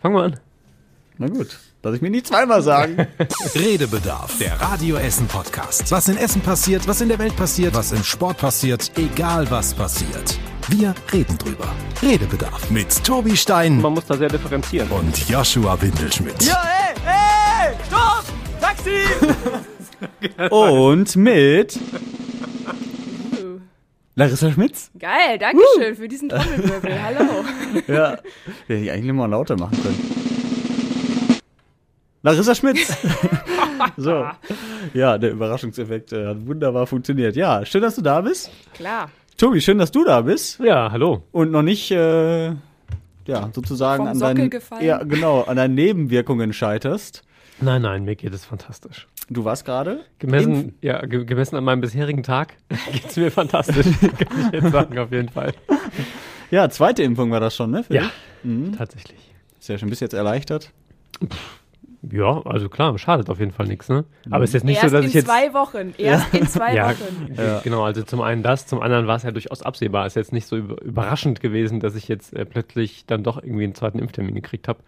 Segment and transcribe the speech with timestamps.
[0.00, 0.40] Fangen wir an.
[1.18, 2.96] Na gut, lass ich mir nie zweimal sagen.
[3.54, 5.90] Redebedarf, der Radio Essen Podcast.
[5.92, 9.74] Was in Essen passiert, was in der Welt passiert, was im Sport passiert, egal was
[9.74, 10.38] passiert.
[10.68, 11.68] Wir reden drüber.
[12.02, 14.88] Redebedarf mit Tobi Stein Man muss da sehr differenzieren.
[14.90, 16.42] und Joshua Windelschmidt.
[16.42, 16.94] Ja, ey,
[17.68, 18.24] ey, stopp!
[18.60, 19.00] Taxi!
[20.50, 21.78] Und mit
[24.16, 24.90] Larissa Schmitz.
[24.98, 27.02] Geil, danke schön für diesen Trommelwirbel.
[27.02, 27.44] Hallo.
[27.86, 28.18] Ja,
[28.66, 31.40] hätte ich eigentlich mal lauter machen können.
[32.22, 32.92] Larissa Schmitz.
[33.96, 34.26] so.
[34.92, 37.34] Ja, der Überraschungseffekt äh, hat wunderbar funktioniert.
[37.36, 38.50] Ja, schön, dass du da bist.
[38.74, 39.10] Klar.
[39.38, 40.58] Tobi, schön, dass du da bist.
[40.60, 41.22] Ja, hallo.
[41.32, 42.48] Und noch nicht, äh,
[43.26, 44.84] ja, sozusagen Vom an Sockel deinen, gefallen?
[44.84, 47.22] ja, genau, an deinen Nebenwirkungen scheiterst.
[47.62, 49.06] Nein, nein, mir geht es fantastisch.
[49.32, 50.00] Du warst gerade?
[50.18, 52.54] Gemessen, ja, ge gemessen an meinem bisherigen Tag
[52.92, 53.86] geht es mir fantastisch.
[54.00, 55.54] Kann ich jetzt sagen, auf jeden Fall.
[56.50, 57.84] Ja, zweite Impfung war das schon, ne?
[57.84, 58.10] für Ja?
[58.42, 58.72] Mhm.
[58.76, 59.20] tatsächlich.
[59.60, 59.88] Sehr schön.
[59.88, 60.72] Bist jetzt erleichtert?
[62.10, 64.04] Ja, also klar, schadet auf jeden Fall nichts, ne?
[64.30, 65.26] Aber es ist jetzt nicht Erst so, dass in ich jetzt.
[65.26, 65.92] zwei Wochen.
[65.98, 67.34] Erst in zwei ja, Wochen.
[67.36, 70.06] g- genau, also zum einen das, zum anderen war es ja durchaus absehbar.
[70.06, 73.40] Es ist jetzt nicht so über überraschend gewesen, dass ich jetzt äh, plötzlich dann doch
[73.42, 74.80] irgendwie einen zweiten Impftermin gekriegt habe.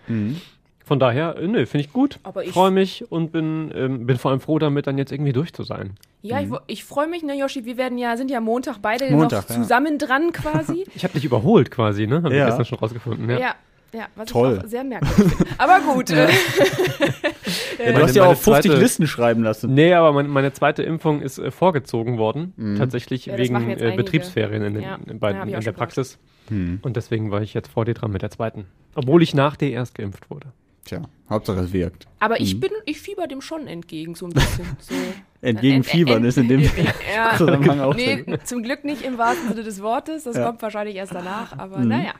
[0.93, 2.19] Von daher, äh, nö, finde ich gut.
[2.23, 5.33] Aber ich- freue mich und bin, ähm, bin vor allem froh damit, dann jetzt irgendwie
[5.33, 5.95] durch zu sein.
[6.21, 9.11] Ja, ich, wo- ich freue mich, ne, Joshi, wir werden ja, sind ja Montag beide
[9.11, 9.63] Montag, noch ja.
[9.63, 10.85] zusammen dran quasi.
[10.95, 12.17] Ich habe dich überholt quasi, ne?
[12.17, 12.31] Haben Ja.
[12.41, 13.31] wir gestern schon rausgefunden.
[13.31, 13.39] Ja.
[13.39, 13.55] ja.
[13.95, 14.57] Ja, was Toll.
[14.59, 15.53] ich auch sehr merkwürdig finde.
[15.59, 16.11] Aber gut.
[16.11, 16.29] äh,
[17.79, 19.73] Ja, du meine- hast ja meine auch 50 zweite- Listen schreiben lassen.
[19.75, 23.95] Nee, aber mein, meine zweite Impfung ist äh, vorgezogen worden, tatsächlich Ja, wegen äh.
[23.97, 26.19] Betriebsferien in, den, Ja, bei, ja, hab ich in der Praxis.
[26.51, 28.67] Und deswegen war ich jetzt vor dir dran mit der zweiten.
[28.95, 30.49] Obwohl ich nach dir erst geimpft wurde.
[30.85, 32.07] Tja, Hauptsache es wirkt.
[32.19, 32.43] aber Mhm.
[32.43, 34.67] ich bin, ich fieber dem schon entgegen, so ein bisschen.
[34.81, 34.95] So.
[35.41, 38.39] Entgegenfiebern Ent- ist in dem Ja, Zusammenhang auch nee, drin.
[38.45, 40.25] zum Glück nicht im wahrsten Sinne des Wortes.
[40.25, 40.43] Das Ja.
[40.43, 40.47] Mhm.
[40.47, 41.57] kommt wahrscheinlich erst danach.
[41.59, 42.13] Aber naja.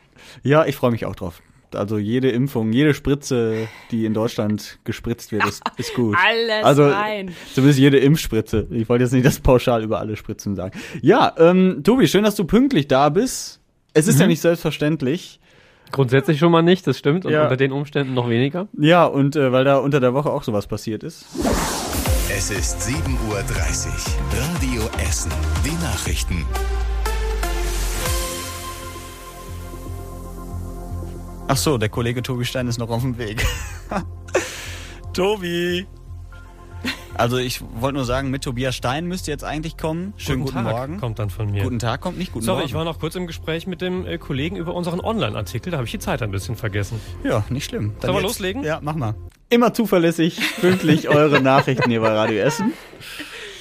[0.43, 1.41] Ja, ich freue mich auch drauf.
[1.75, 6.17] Also jede Impfung, jede Spritze, die in Deutschland gespritzt wird, ist, ist gut.
[6.23, 7.33] Alles also, rein.
[7.55, 8.67] Zumindest jede Impfspritze.
[8.71, 10.79] Ich wollte jetzt nicht das pauschal über alle Spritzen sagen.
[11.01, 13.61] Ja, ähm, Tobi, schön, dass du pünktlich da bist.
[13.95, 15.39] Es ist ja nicht selbstverständlich.
[15.91, 17.27] Grundsätzlich schon mal nicht, das stimmt.
[17.27, 17.43] Und Ja.
[17.43, 18.69] unter den Umständen noch weniger.
[18.79, 21.27] Ja, und äh, weil da unter der Woche auch sowas passiert ist.
[22.35, 22.89] Es ist 7.30
[23.29, 23.45] Uhr.
[24.55, 25.31] Radio Essen.
[25.67, 26.47] Die Nachrichten.
[31.49, 33.45] Ach so, der Kollege Tobi Stein ist noch auf dem Weg.
[35.13, 35.87] Tobi!
[37.15, 40.15] Also ich wollte nur sagen, mit Tobias Stein müsste jetzt eigentlich kommen.
[40.17, 40.99] Schönen guten, Tag Morgen.
[40.99, 41.63] kommt dann von mir.
[41.63, 42.69] Guten Tag kommt nicht, guten Sorry, Morgen.
[42.69, 45.71] ich war noch kurz im Gespräch mit dem äh, Kollegen über unseren Online-Artikel.
[45.71, 46.99] Da habe ich die Zeit ein bisschen vergessen.
[47.23, 47.93] Ja, nicht schlimm.
[48.01, 48.29] Dann Sollen wir jetzt.
[48.39, 48.65] loslegen?
[48.65, 49.15] Ja, mach mal.
[49.51, 52.73] Immer zuverlässig, pünktlich eure Nachrichten hier bei Radio Essen.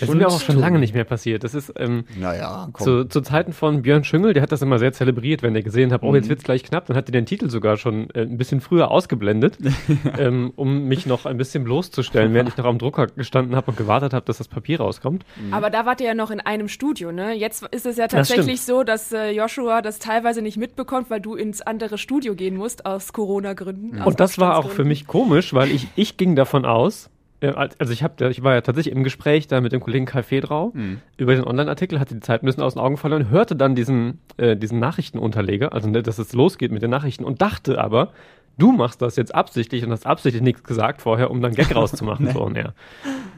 [0.02, 1.44] Das ist mir auch schon lange nicht mehr passiert.
[1.44, 2.84] Das ist ähm, Naja, komm.
[2.86, 5.92] zu, zu Zeiten von Björn Schüngel, der hat das immer sehr zelebriert, wenn er gesehen
[5.94, 6.16] hat, oh, Mhm.
[6.16, 8.92] jetzt wird's gleich knapp, dann hat er den Titel sogar schon äh, ein bisschen früher
[8.92, 9.58] ausgeblendet,
[10.18, 13.78] ähm, um mich noch ein bisschen bloßzustellen, während ich noch am Drucker gestanden habe und
[13.78, 15.24] gewartet habe, dass das Papier rauskommt.
[15.52, 17.34] Aber da wart ihr ja noch in einem Studio, ne?
[17.34, 21.22] Jetzt ist es ja Das tatsächlich so, dass äh, Joshua das teilweise nicht mitbekommt, weil
[21.22, 24.00] du ins andere Studio gehen musst aus Corona-Gründen.
[24.02, 27.10] aus Und das war auch für mich komisch, weil ich, ich ging davon aus,
[27.42, 30.74] also ich, hab, ich war ja tatsächlich im Gespräch da mit dem Kollegen Kai Fedrau
[31.18, 34.20] über den Online-Artikel, hatte die Zeit ein bisschen aus den Augen verloren, hörte dann diesen,
[34.38, 38.12] äh, diesen Nachrichtenunterleger, also ne, dass es losgeht mit den Nachrichten und dachte aber,
[38.58, 42.30] du machst das jetzt absichtlich und hast absichtlich nichts gesagt vorher, um dann Gag rauszumachen
[42.32, 42.74] so on air.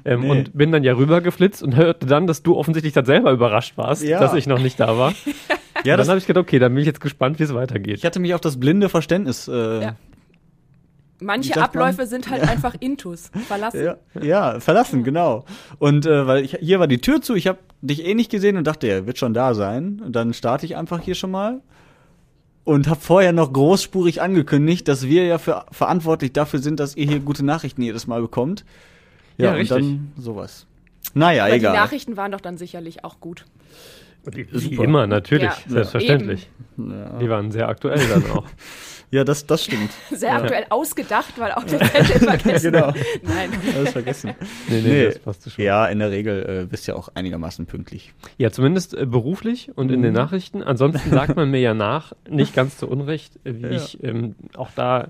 [0.06, 0.30] Ähm, Nee.
[0.32, 4.04] Und bin dann ja rübergeflitzt und hörte dann, dass du offensichtlich dann selber überrascht warst,
[4.04, 4.20] Ja.
[4.20, 5.14] dass ich noch nicht da war.
[5.86, 8.00] ja, und dann habe ich gedacht, okay, dann bin ich jetzt gespannt, wie es weitergeht.
[8.00, 9.48] ich hatte mich auf das blinde Verständnis.
[9.48, 9.96] Äh, Ja.
[11.24, 11.62] Manche?
[11.62, 13.32] Abläufe sind halt einfach Intus.
[13.48, 13.84] Verlassen.
[13.84, 15.46] Ja, ja, verlassen, genau.
[15.80, 18.58] Und äh, weil ich, hier war die Tür zu, ich habe dich eh nicht gesehen
[18.58, 20.02] und dachte, er wird schon da sein.
[20.06, 21.62] Und dann starte ich einfach hier schon mal
[22.64, 27.06] und habe vorher noch großspurig angekündigt, dass wir ja für, verantwortlich dafür sind, dass ihr
[27.08, 28.64] hier gute Nachrichten jedes Mal bekommt.
[29.38, 29.78] Ja, Ja, und richtig.
[29.78, 30.66] dann sowas.
[31.14, 31.74] Naja, Aber egal.
[31.74, 33.46] die Nachrichten waren doch dann sicherlich auch gut.
[34.26, 34.84] Wie Super.
[34.86, 36.50] immer, natürlich, Ja, selbstverständlich.
[36.78, 38.46] Die waren sehr aktuell dann auch.
[39.14, 39.92] Ja, das, das stimmt.
[40.12, 42.72] Sehr aktuell ausgedacht, weil auch der Zettel vergessen.
[42.72, 42.88] Genau.
[43.22, 43.52] Nein.
[43.76, 44.34] Alles vergessen.
[44.68, 45.06] Nee, nee, Nee.
[45.06, 45.64] das passt schon.
[45.64, 48.12] Ja, in der Regel äh, bist ja auch einigermaßen pünktlich.
[48.38, 50.64] Ja, zumindest äh, beruflich und in den Nachrichten.
[50.64, 53.70] Ansonsten sagt man mir ja nach, nicht ganz zu Unrecht, äh, wie Ja.
[53.72, 55.10] ich ähm, auch da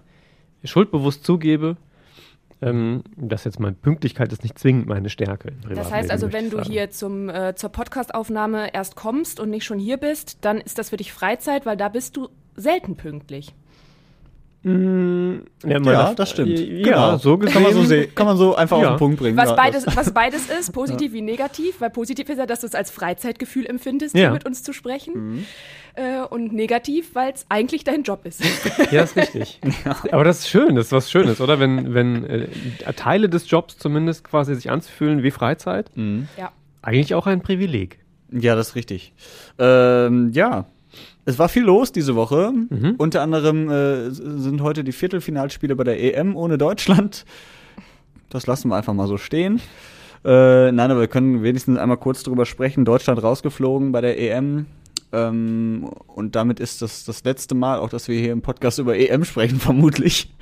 [0.65, 1.77] schuldbewusst zugebe,
[2.61, 5.53] ähm, dass jetzt meine Pünktlichkeit ist nicht zwingend meine Stärke.
[5.73, 6.69] Das heißt also, wenn du sagen.
[6.69, 10.89] hier zum, äh, zur Podcastaufnahme erst kommst und nicht schon hier bist, dann ist das
[10.89, 13.53] für dich Freizeit, weil da bist du selten pünktlich.
[14.65, 16.57] Mm, ja, Ja, das stimmt.
[16.57, 17.17] Ja, Genau.
[17.17, 17.53] so gesehen.
[17.53, 18.85] Kann man so, sehen, kann man so einfach Ja.
[18.89, 19.35] auf den Punkt bringen.
[19.37, 22.73] Was beides, was beides ist, positiv wie negativ, weil positiv ist ja, dass du es
[22.75, 24.21] als Freizeitgefühl empfindest, Ja.
[24.21, 25.45] hier mit uns zu sprechen.
[25.95, 28.41] Äh, und negativ, weil es eigentlich dein Job ist.
[28.91, 29.59] Ja, ist richtig.
[30.11, 31.59] Aber das ist schön, das ist was Schönes, oder?
[31.59, 32.47] Wenn, wenn äh,
[32.95, 36.51] Teile des Jobs zumindest quasi sich anzufühlen wie Freizeit, ja.
[36.81, 37.99] eigentlich auch ein Privileg.
[38.31, 39.13] Ja, das ist richtig.
[39.59, 40.65] Ähm, ja.
[41.25, 42.51] Es war viel los diese Woche.
[42.51, 42.95] Mhm.
[42.97, 47.25] Unter anderem äh, sind heute die Viertelfinalspiele bei der EM ohne Deutschland.
[48.29, 49.61] Das lassen wir einfach mal so stehen.
[50.25, 52.85] Äh, nein, aber wir können wenigstens einmal kurz drüber sprechen.
[52.85, 54.65] Deutschland rausgeflogen bei der EM.
[55.11, 58.97] Ähm, und damit ist das das letzte Mal auch, dass wir hier im Podcast über
[58.97, 60.33] EM sprechen, vermutlich.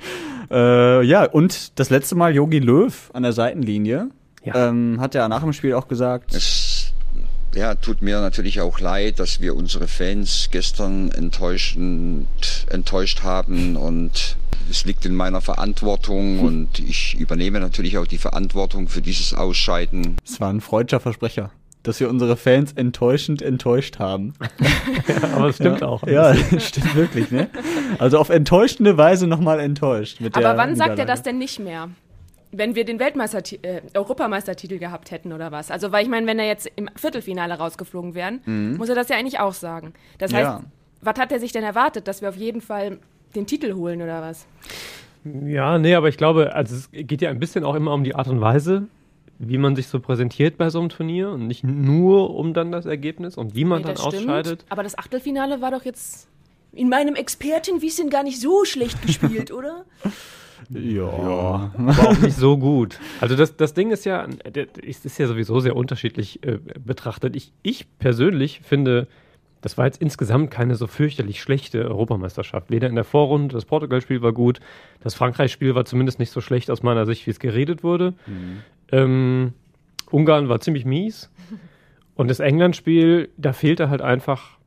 [0.50, 4.08] Äh, ja, und das letzte Mal Yogi Löw an der Seitenlinie.
[4.44, 4.68] Ja.
[4.70, 6.71] Ähm, hat ja nach dem Spiel auch gesagt, Es
[7.54, 12.26] ja, tut mir natürlich auch leid, dass wir unsere Fans gestern enttäuschend,
[12.70, 14.36] enttäuscht haben und
[14.70, 20.16] es liegt in meiner Verantwortung und ich übernehme natürlich auch die Verantwortung für dieses Ausscheiden.
[20.24, 21.50] Es war ein freudscher Versprecher,
[21.82, 24.34] dass wir unsere Fans enttäuschend enttäuscht haben.
[25.34, 26.06] Aber es stimmt auch.
[26.06, 27.50] Ja, stimmt wirklich, ne?
[27.98, 30.20] Also auf enttäuschende Weise nochmal enttäuscht.
[30.20, 31.90] Mit Aber der wann sagt er das denn nicht mehr?
[32.54, 35.70] Wenn wir den Weltmeister äh, Europameistertitel gehabt hätten oder was?
[35.70, 39.16] Also, weil ich meine, wenn er jetzt im Viertelfinale rausgeflogen wären, muss er das ja
[39.16, 39.94] eigentlich auch sagen.
[40.18, 40.64] Das heißt, Mhm.
[40.64, 40.70] Ja.
[41.00, 42.98] was hat er sich denn erwartet, dass wir auf jeden Fall
[43.34, 44.46] den Titel holen oder was?
[45.46, 48.14] Ja, nee, aber ich glaube, also es geht ja ein bisschen auch immer um die
[48.14, 48.88] Art und Weise,
[49.38, 52.86] wie man sich so präsentiert bei so einem Turnier und nicht nur um dann das
[52.86, 54.22] Ergebnis und wie man Nee, dann das stimmt.
[54.28, 54.64] ausscheidet.
[54.68, 56.28] Aber das Achtelfinale war doch jetzt
[56.72, 59.84] in meinem Expertenwissen gar nicht so schlecht gespielt, oder?
[60.70, 61.70] Ja.
[61.76, 62.98] aber auch nicht so gut.
[63.20, 64.26] Also das, das Ding ist ja,
[64.86, 67.36] es ist ja sowieso sehr unterschiedlich äh, betrachtet.
[67.36, 69.06] Ich, ich persönlich finde,
[69.60, 72.70] das war jetzt insgesamt keine so fürchterlich schlechte Europameisterschaft.
[72.70, 74.60] Weder in der Vorrunde, das Portugal-Spiel war gut,
[75.00, 78.14] das Frankreich-Spiel war zumindest nicht so schlecht aus meiner Sicht, wie es geredet wurde.
[78.90, 79.52] Ähm,
[80.10, 81.30] Ungarn war ziemlich mies.
[82.14, 84.58] Und das England-Spiel, da fehlte halt einfach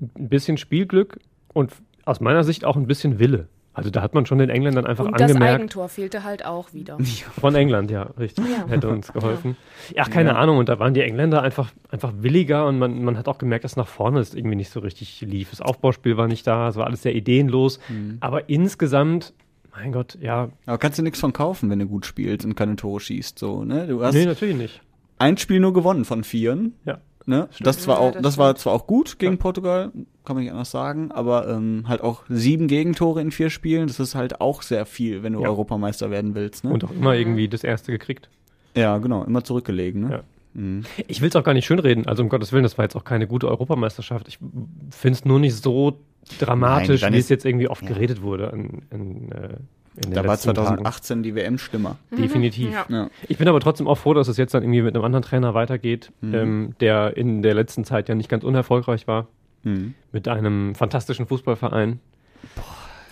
[0.00, 1.18] ein bisschen Spielglück
[1.52, 1.72] und
[2.04, 3.48] aus meiner Sicht auch ein bisschen Wille.
[3.74, 5.54] Also da hat man schon den Engländern einfach Und das angemerkt.
[5.60, 6.96] Eigentor fehlte halt auch wieder.
[7.40, 8.44] Von England, ja, richtig.
[8.48, 8.68] Ja.
[8.68, 9.56] Hätte uns geholfen.
[9.94, 10.58] Ja, keine Ahnung.
[10.58, 13.74] Und da waren die Engländer einfach, einfach williger und man, man hat auch gemerkt, dass
[13.74, 15.50] nach vorne es irgendwie nicht so richtig lief.
[15.50, 17.80] Das Aufbauspiel war nicht da, es war alles sehr ideenlos.
[17.88, 18.18] Mhm.
[18.20, 19.34] Aber insgesamt,
[19.76, 22.76] mein Gott, ja, Aber kannst du nichts von kaufen, wenn du gut spielst und keine
[22.76, 23.88] Tore schießt, so, ne?
[23.88, 24.80] Du hast nee, natürlich nicht.
[25.18, 26.74] ein Spiel nur gewonnen von vieren.
[26.84, 26.98] Ja.
[27.26, 27.48] Ne?
[27.60, 29.92] Das, war Ja, auch, das das war zwar auch gut gegen Portugal,
[30.24, 33.98] kann man nicht anders sagen, aber ähm, halt auch sieben Gegentore in vier Spielen, das
[33.98, 35.48] ist halt auch sehr viel, wenn du Ja.
[35.48, 36.64] Europameister werden willst.
[36.64, 36.70] Ne?
[36.70, 38.28] Und auch immer irgendwie das erste gekriegt.
[38.76, 40.02] ja, genau, immer zurückgelegen.
[40.02, 40.10] Ne?
[40.10, 40.22] Ja.
[41.08, 42.06] Ich will es auch gar nicht schönreden.
[42.06, 44.28] Also um Gottes Willen, das war jetzt auch keine gute Europameisterschaft.
[44.28, 44.38] Ich
[44.90, 45.98] finde es nur nicht so
[46.38, 47.88] dramatisch, Nein, wie es jetzt irgendwie oft ja.
[47.88, 48.52] geredet wurde.
[48.54, 49.56] In, in, äh,
[49.96, 50.66] Da war letzten Tagen.
[50.66, 51.96] 2018 die WM schlimmer.
[52.10, 52.72] Definitiv.
[52.72, 52.84] Ja.
[52.88, 53.08] Ja.
[53.28, 55.54] Ich bin aber trotzdem auch froh, dass es jetzt dann irgendwie mit einem anderen Trainer
[55.54, 56.34] weitergeht, Mhm.
[56.34, 59.28] ähm, der in der letzten Zeit ja nicht ganz unerfolgreich war,
[59.62, 59.94] Mhm.
[60.12, 62.00] mit einem fantastischen Fußballverein.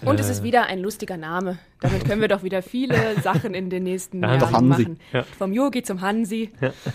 [0.05, 1.59] Und es ist wieder ein lustiger Name.
[1.81, 4.69] Damit können wir doch wieder viele Sachen in den nächsten Ja, Jahren doch Hansi.
[4.83, 4.99] machen.
[5.13, 5.23] Ja.
[5.39, 6.51] Vom Yogi zum Hansi.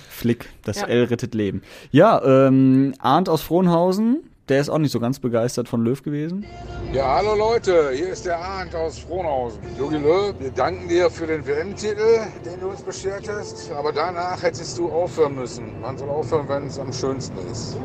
[0.10, 0.88] Flick, das Ja.
[0.88, 1.62] L rettet Leben.
[1.92, 6.46] Ja, ähm, Arndt aus Frohnhausen, der ist auch nicht so ganz begeistert von Löw gewesen.
[6.94, 9.60] Ja, hallo Leute, hier ist der Arndt aus Frohnhausen.
[9.78, 13.72] Jogi Löw, wir danken dir für den WM-Titel, den du uns beschert hast.
[13.72, 15.82] Aber danach hättest du aufhören müssen.
[15.82, 17.78] Man soll aufhören, wenn es am schönsten ist.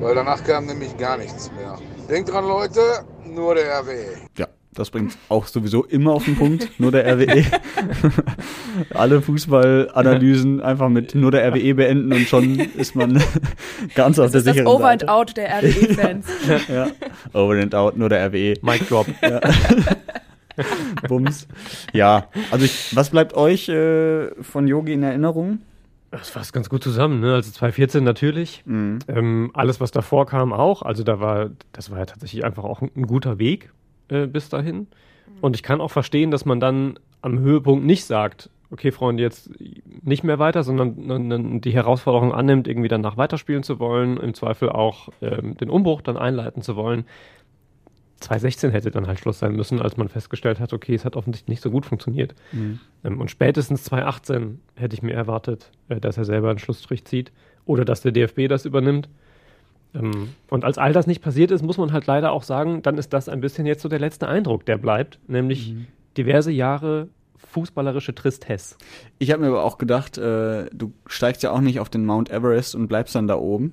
[0.00, 1.78] Weil danach kam nämlich gar nichts mehr.
[2.08, 2.80] Denkt dran, Leute,
[3.24, 3.68] nur der.
[3.68, 4.16] RWE.
[4.36, 7.44] Ja, das bringt auch sowieso immer auf den Punkt, nur der RWE.
[8.94, 13.14] Alle Fußballanalysen einfach mit nur der RWE beenden und schon ist man
[13.94, 15.12] ganz auf Das der ist das sicheren Over and Seite.
[15.12, 16.26] Out der RWE-Fans.
[16.68, 16.88] Ja.
[17.32, 18.54] Over and out, nur der RWE.
[18.62, 19.06] Mic Drop.
[21.08, 21.46] Bums.
[21.92, 25.60] Ja, also ich, was bleibt euch äh, von Yogi in Erinnerung?
[26.10, 27.34] Das fasst ganz gut zusammen, ne?
[27.34, 28.62] Also 2014 natürlich.
[28.64, 28.98] Mhm.
[29.08, 30.82] Ähm, alles, was davor kam, auch.
[30.82, 33.70] Also da war, das war ja tatsächlich einfach auch ein, ein guter Weg
[34.08, 34.86] äh, bis dahin.
[35.40, 39.50] Und ich kann auch verstehen, dass man dann am Höhepunkt nicht sagt, okay, Freunde, jetzt
[40.02, 45.08] nicht mehr weiter, sondern die Herausforderung annimmt, irgendwie danach weiterspielen zu wollen, im Zweifel auch
[45.22, 47.04] ähm, den Umbruch dann einleiten zu wollen.
[48.20, 51.48] 2016 hätte dann halt Schluss sein müssen, als man festgestellt hat, okay, es hat offensichtlich
[51.48, 52.34] nicht so gut funktioniert.
[53.04, 57.32] Ähm, und spätestens 2018 hätte ich mir erwartet, äh, dass er selber einen Schlussstrich zieht
[57.64, 59.08] oder dass der DFB das übernimmt.
[59.94, 62.98] Ähm, und als all das nicht passiert ist, muss man halt leider auch sagen, dann
[62.98, 65.74] ist das ein bisschen jetzt so der letzte Eindruck, der bleibt, nämlich
[66.16, 68.76] diverse Jahre fußballerische Tristesse.
[69.18, 72.30] Ich habe mir aber auch gedacht, äh, du steigst ja auch nicht auf den Mount
[72.30, 73.72] Everest und bleibst dann da oben.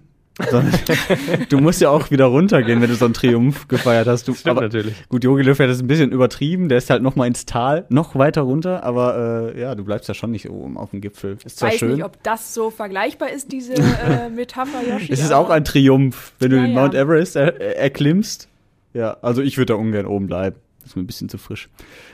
[0.52, 0.74] Sondern
[1.50, 4.28] du musst ja auch wieder runtergehen, wenn du so einen Triumph gefeiert hast.
[4.28, 4.94] Du, Stimmt aber, natürlich.
[5.08, 6.68] Gut, Jogi Löw hat das ein bisschen übertrieben.
[6.68, 8.84] Der ist halt noch mal ins Tal, noch weiter runter.
[8.84, 11.38] Aber äh, ja, du bleibst ja schon nicht oben auf dem Gipfel.
[11.46, 11.94] Ist zwar Weiß schön.
[11.94, 15.14] nicht, ob das so vergleichbar ist, diese äh, Metapher, Yoshi.
[15.14, 16.82] es ist auch ein Triumph, wenn du Ja, den ja.
[16.82, 18.50] Mount Everest er, er, erklimmst.
[18.94, 20.58] Ja, also ich würde da ungern oben bleiben.
[20.80, 21.70] Das ist mir ein bisschen zu frisch.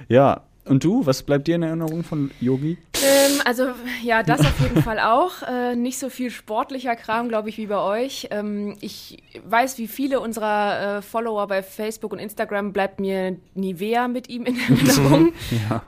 [0.10, 2.78] Ja, und du, was bleibt dir in Erinnerung von Yogi?
[3.04, 3.70] Ähm, also
[4.04, 5.42] ja, das auf jeden Fall auch.
[5.44, 8.28] Äh, nicht so viel sportlicher Kram, glaube ich, wie bei euch.
[8.32, 14.08] Ähm, ich weiß, wie viele unserer äh, Follower bei Facebook und Instagram bleibt mir Nivea
[14.08, 15.34] mit ihm in Erinnerung.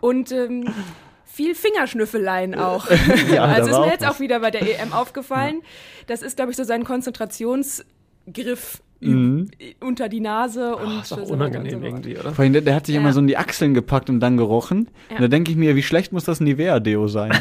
[0.01, 0.73] Und ähm,
[1.25, 2.87] viel Fingerschnüffeleien auch.
[3.33, 4.15] Ja, also ist mir jetzt was.
[4.15, 5.61] auch wieder bei der EM aufgefallen.
[6.07, 9.49] Das ist, glaube ich, so sein Konzentrationsgriff Mhm.
[9.81, 12.31] unter die Nase und ist auch unangenehm so irgendwie, oder?
[12.33, 13.01] Vor allem, der, der hat sich Ja.
[13.01, 14.89] immer so in die Achseln gepackt und dann gerochen.
[15.09, 15.15] Ja.
[15.17, 17.31] Und da denke ich mir, wie schlecht muss das Nivea-Deo sein?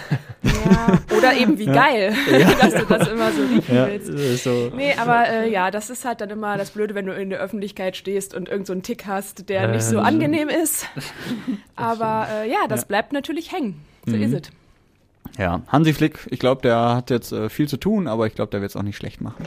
[0.42, 0.99] Ja.
[1.16, 2.14] Oder eben wie geil,
[2.61, 4.42] dass du das immer so riechen ja, willst.
[4.45, 4.73] so.
[4.76, 7.38] Nee, aber äh, ja, das ist halt dann immer das Blöde, wenn du in der
[7.40, 10.87] Öffentlichkeit stehst und irgend so einen Tick hast, der Ja, nicht so angenehm ist.
[11.76, 13.76] Aber äh, ja, das bleibt natürlich hängen.
[14.07, 14.23] So Mhm.
[14.23, 14.50] ist es.
[15.38, 18.50] Ja, Hansi Flick, ich glaube, der hat jetzt äh, viel zu tun, aber ich glaube,
[18.50, 19.45] der wird es auch nicht schlecht machen.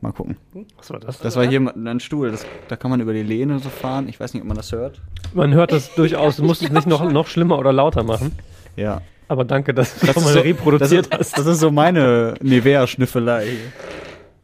[0.00, 0.36] Mal gucken.
[0.76, 1.18] Was war das?
[1.18, 4.08] Das war hier ein Stuhl, das, da kann man über die Lehne so fahren.
[4.08, 5.00] Ich weiß nicht, ob man das hört.
[5.32, 6.36] Man hört das durchaus.
[6.36, 8.32] Du musst es nicht noch, noch schlimmer oder lauter machen.
[8.76, 9.00] Ja.
[9.28, 11.26] Aber danke, dass du das mal so, reproduziert das hast.
[11.28, 13.46] ist, das ist so meine Nivea-Schnüffelei.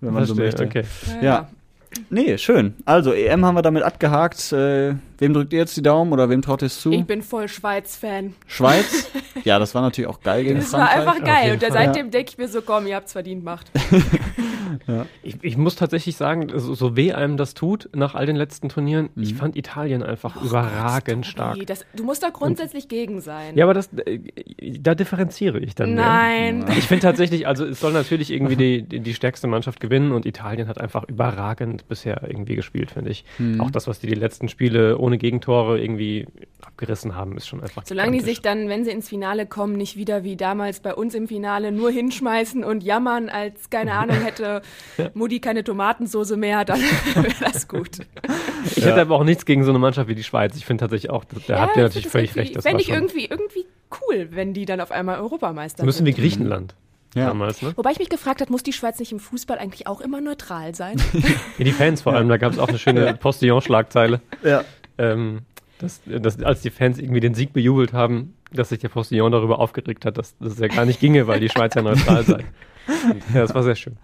[0.00, 0.80] Wenn man so Verstehe, möchte.
[0.80, 1.25] okay.
[1.25, 1.49] Ja.
[2.09, 2.75] Nee, schön.
[2.85, 4.52] Also, EM haben wir damit abgehakt.
[4.52, 6.90] Äh, wem drückt ihr jetzt die Daumen oder wem traut ihr es zu?
[6.90, 8.34] Ich bin voll Schweiz-Fan.
[8.46, 9.08] Schweiz?
[9.44, 11.08] ja, das war natürlich auch geil gegen Das war Frankreich.
[11.08, 11.52] einfach geil.
[11.52, 11.72] Und Fall.
[11.72, 13.70] seitdem denke ich mir so, komm, ihr habt's verdient, macht.
[15.22, 18.68] Ich, ich muss tatsächlich sagen, so, so weh einem das tut nach all den letzten
[18.68, 21.56] Turnieren, ich fand Italien einfach überragend stark.
[21.56, 23.56] Nee, das, du musst da grundsätzlich gegen sein.
[23.56, 24.20] Ja, aber das, äh,
[24.80, 25.94] da differenziere ich dann.
[25.94, 26.04] mehr.
[26.04, 26.64] Nein.
[26.78, 30.26] Ich finde tatsächlich, also es soll natürlich irgendwie die, die, die stärkste Mannschaft gewinnen und
[30.26, 33.24] Italien hat einfach überragend bisher irgendwie gespielt, finde ich.
[33.58, 36.26] Auch das, was die die letzten Spiele ohne Gegentore irgendwie
[36.62, 37.82] abgerissen haben, ist schon einfach.
[37.86, 38.36] Solange die gigantisch.
[38.36, 41.72] sich dann, wenn sie ins Finale kommen, nicht wieder wie damals bei uns im Finale
[41.72, 44.62] nur hinschmeißen und jammern, als, keine Ahnung, hätte
[45.14, 46.80] Mutti keine Tomatensoße mehr, dann
[47.14, 47.98] wäre das gut.
[48.76, 50.56] Ich hätte aber auch nichts gegen so eine Mannschaft wie die Schweiz.
[50.56, 52.56] Ich finde tatsächlich auch, da habt ihr natürlich völlig recht.
[52.56, 53.66] Das Fände ich irgendwie, irgendwie
[54.08, 56.20] cool, wenn die dann auf einmal Europameister ein bisschen wie sind.
[56.22, 56.74] Griechenland
[57.14, 57.26] Ja.
[57.26, 57.72] damals, ne?
[57.76, 60.74] Wobei ich mich gefragt habe, muss die Schweiz nicht im Fußball eigentlich auch immer neutral
[60.74, 60.96] sein?
[61.58, 64.20] Ja, die Fans vor allem, da gab es auch eine schöne Postillon-Schlagzeile.
[64.42, 64.64] Ja.
[65.00, 65.40] Ähm,
[65.78, 69.59] dass, dass, als die Fans irgendwie den Sieg bejubelt haben, dass sich der Postillon darüber
[69.59, 72.45] aufgeregt hat, dass das ja gar nicht ginge, weil die Schweiz ja neutral sei.
[73.33, 73.97] Ja, das war sehr schön.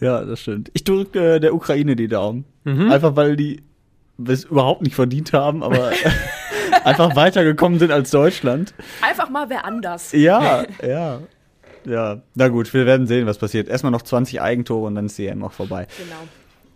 [0.00, 0.70] Ja, das stimmt.
[0.74, 2.44] Ich drücke äh, der Ukraine die Daumen.
[2.64, 2.90] Mhm.
[2.90, 3.62] Einfach weil die
[4.26, 5.92] es überhaupt nicht verdient haben, aber
[6.84, 8.74] einfach weitergekommen sind als Deutschland.
[9.02, 10.12] Einfach mal wer anders.
[10.12, 11.20] Ja, ja.
[11.84, 13.68] Ja, na gut, wir werden sehen, was passiert.
[13.68, 15.86] Erstmal noch 20 Eigentore und dann ist die EM auch vorbei.
[15.98, 16.16] Genau.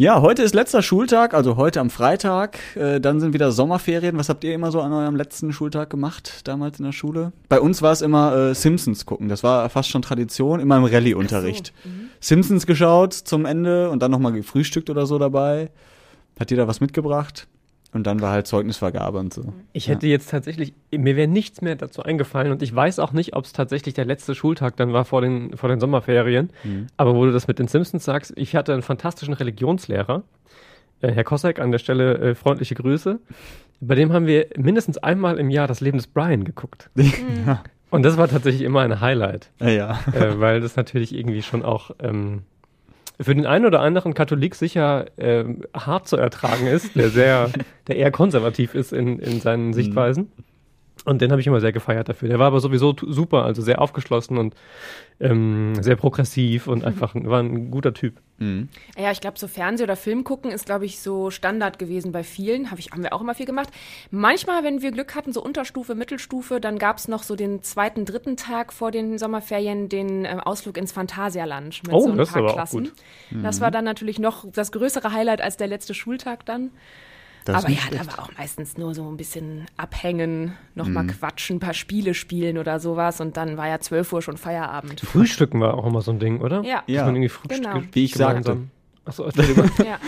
[0.00, 2.58] Ja, heute ist letzter Schultag, also heute am Freitag.
[2.74, 4.16] Äh, dann sind wieder Sommerferien.
[4.16, 7.32] Was habt ihr immer so an eurem letzten Schultag gemacht, damals in der Schule?
[7.50, 9.28] Bei uns war es immer äh, Simpsons gucken.
[9.28, 11.74] Das war fast schon Tradition, immer im Rallye-Unterricht.
[12.18, 15.70] Simpsons geschaut zum Ende und dann nochmal gefrühstückt oder so dabei.
[16.38, 17.46] Hat jeder was mitgebracht?
[17.92, 19.52] Und dann war halt Zeugnisvergabe und so.
[19.72, 23.34] Ich hätte jetzt tatsächlich, mir wäre nichts mehr dazu eingefallen und ich weiß auch nicht,
[23.34, 26.50] ob es tatsächlich der letzte Schultag dann war vor den, vor den Sommerferien.
[26.96, 30.22] Aber wo du das mit den Simpsons sagst, ich hatte einen fantastischen Religionslehrer,
[31.00, 33.18] äh, Herr Kossack, an der Stelle äh, freundliche Grüße.
[33.80, 36.90] Bei dem haben wir mindestens einmal im Jahr das Leben des Brian geguckt.
[37.46, 37.62] ja.
[37.90, 39.98] Und das war tatsächlich immer ein Highlight, Ja, ja.
[40.14, 42.42] äh, weil das natürlich irgendwie schon auch ähm,
[43.20, 47.50] für den einen oder anderen Katholik sicher ähm, hart zu ertragen ist, der sehr,
[47.86, 50.32] der eher konservativ ist in, in seinen Sichtweisen.
[51.04, 52.28] Und den habe ich immer sehr gefeiert dafür.
[52.28, 54.54] Der war aber sowieso super, also sehr aufgeschlossen und
[55.18, 58.16] ähm, sehr progressiv und einfach ein- war ein guter Typ.
[58.38, 58.68] Mhm.
[58.98, 62.22] Ja, ich glaube, so Fernseh- oder Film gucken ist, glaube ich, so Standard gewesen bei
[62.22, 62.70] vielen.
[62.70, 63.68] Hab ich, haben wir auch immer viel gemacht.
[64.10, 68.04] Manchmal, wenn wir Glück hatten, so Unterstufe, Mittelstufe, dann gab es noch so den zweiten,
[68.04, 72.30] dritten Tag vor den Sommerferien den äh, Ausflug ins Phantasialand mit Oh, so ein das
[72.30, 72.84] paar aber auch Klassen.
[72.84, 72.92] gut.
[73.42, 76.70] Das war dann natürlich noch das größere Highlight als der letzte Schultag dann.
[77.44, 78.16] Das Aber ja, da schlecht.
[78.18, 82.78] war auch meistens nur so ein bisschen abhängen, nochmal quatschen, ein paar Spiele spielen oder
[82.80, 85.00] sowas und dann war ja 12 Uhr schon Feierabend.
[85.00, 86.62] Frühstücken war auch immer so ein Ding, oder?
[86.62, 86.82] Ja.
[86.86, 87.04] Ja.
[87.06, 87.64] man irgendwie frühstückt.
[87.64, 87.82] Genau.
[87.92, 88.58] Wie ich sagte.
[89.06, 89.28] Achso.
[89.78, 89.98] Ja.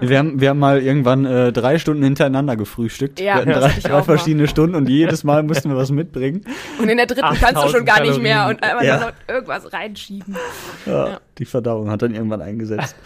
[0.00, 3.20] Wir haben, wir haben mal irgendwann äh, drei Stunden hintereinander gefrühstückt.
[3.20, 6.42] Ja, wir hatten drei, drei verschiedene Stunden und jedes Mal mussten wir was mitbringen.
[6.80, 8.56] Und in der dritten kannst du 8000 schon gar nicht mehr Kalorien.
[8.56, 9.00] und einfach Ja.
[9.00, 10.34] noch irgendwas reinschieben.
[10.86, 11.20] Ja, Ja.
[11.38, 12.96] Die Verdauung hat dann irgendwann eingesetzt.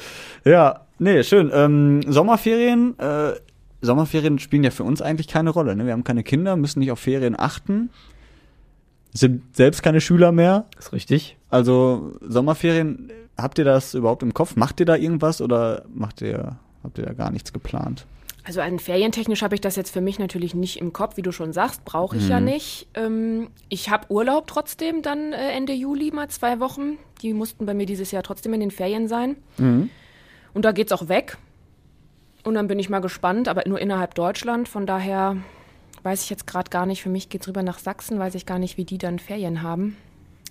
[0.45, 1.50] ja, nee, schön.
[1.52, 3.33] Ähm, Sommerferien, äh,
[3.87, 5.75] Sommerferien spielen ja für uns eigentlich keine Rolle.
[5.76, 5.87] Ne?
[5.87, 7.90] Wir haben keine Kinder, müssen nicht auf Ferien achten,
[9.12, 10.66] sind selbst keine Schüler mehr.
[10.78, 11.37] ist richtig.
[11.49, 14.57] Also Sommerferien, habt ihr das überhaupt im Kopf?
[14.57, 18.07] Macht ihr da irgendwas oder macht ihr, habt ihr da gar nichts geplant?
[18.45, 21.33] Also an ferientechnisch habe ich das jetzt für mich natürlich nicht im Kopf, wie du
[21.33, 22.87] schon sagst, brauche ich ja nicht.
[22.95, 26.97] Ähm, ich habe Urlaub trotzdem dann äh, Ende Juli mal zwei Wochen.
[27.23, 29.37] Die mussten bei mir dieses Jahr trotzdem in den Ferien sein.
[30.55, 31.38] Und da geht's auch weg.
[32.47, 34.69] Und dann bin ich mal gespannt, aber nur innerhalb Deutschland.
[34.69, 35.37] Von daher
[36.05, 37.03] weiß ich jetzt gerade gar nicht.
[37.03, 39.97] Für mich geht's rüber nach Sachsen, weiß ich gar nicht, wie die dann Ferien haben.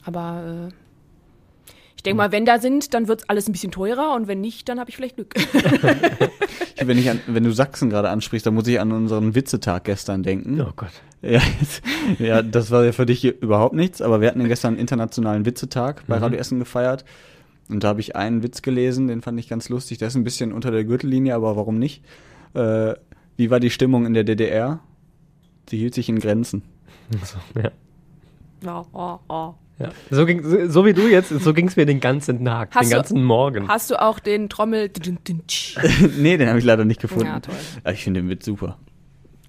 [0.03, 4.27] Aber äh, ich denke mal, wenn da sind, dann wird's alles ein bisschen teurer und
[4.27, 5.35] wenn nicht, dann habe ich vielleicht Glück.
[6.77, 10.21] Wenn, ich an, wenn du Sachsen gerade ansprichst, dann muss ich an unseren Witzetag gestern
[10.21, 10.59] denken.
[10.61, 10.91] Oh Gott.
[11.21, 11.81] Ja, jetzt,
[12.19, 14.81] ja, das war ja für dich hier überhaupt nichts, aber wir hatten ja gestern einen
[14.81, 17.05] internationalen Witzetag bei Radio Essen gefeiert.
[17.69, 19.97] Und da habe ich einen Witz gelesen, den fand ich ganz lustig.
[19.97, 22.03] Der ist ein bisschen unter der Gürtellinie, aber warum nicht?
[22.53, 22.93] Äh,
[23.37, 24.79] wie war die Stimmung in der DDR?
[25.69, 26.61] Sie hielt sich in Grenzen.
[27.23, 27.71] So, ja.
[28.67, 29.53] oh, oh, oh.
[29.77, 29.89] Ja.
[30.09, 32.85] So, ging, so, so wie du jetzt, so ging es mir den ganzen Tag, Hast
[32.85, 33.67] den du- ganzen Morgen.
[33.67, 34.89] Hast du auch den Trommel?
[36.17, 37.25] nee, den habe ich leider nicht gefunden.
[37.25, 37.55] Ja, toll.
[37.83, 38.77] Ja, ich finde den Witz super.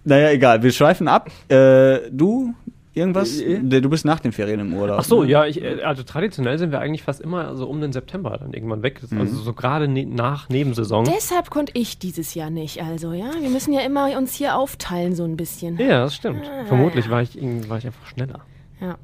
[0.04, 1.30] Naja, egal, wir schweifen ab.
[1.48, 2.54] Äh, du,
[2.96, 3.40] irgendwas?
[3.40, 4.98] Äh, Der- Du bist nach den Ferien im Urlaub.
[5.00, 5.30] Ach so, ne?
[5.30, 8.52] ja, ich, äh, also traditionell sind wir eigentlich fast immer so um den September dann
[8.52, 8.98] irgendwann weg.
[9.00, 11.04] Das- Also so gerade ne nach Nebensaison.
[11.04, 12.82] Deshalb konnte ich dieses Jahr nicht.
[12.82, 15.78] Also ja, wir müssen ja immer uns hier aufteilen so ein bisschen.
[15.78, 16.50] Ja, das stimmt.
[16.66, 17.36] Vermutlich war ich,
[17.68, 18.40] war ich einfach schneller.
[18.80, 18.96] Ja.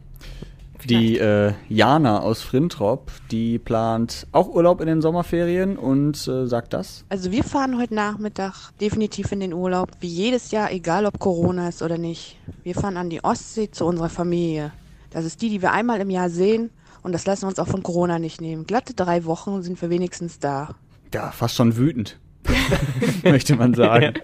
[0.89, 6.73] Die äh, Jana aus Frintrop, die plant auch Urlaub in den Sommerferien und äh, sagt
[6.73, 7.05] das.
[7.09, 11.69] Also wir fahren heute Nachmittag definitiv in den Urlaub, wie jedes Jahr, egal ob Corona
[11.69, 12.39] ist oder nicht.
[12.62, 14.73] Wir fahren an die Ostsee zu unserer Familie.
[15.11, 16.71] Das ist die, die wir einmal im Jahr sehen
[17.03, 18.67] und das lassen wir uns auch von Corona nicht nehmen.
[18.67, 20.75] Glatte drei Wochen sind wir wenigstens da.
[21.12, 22.19] Ja, fast schon wütend.
[23.23, 24.15] Möchte man sagen.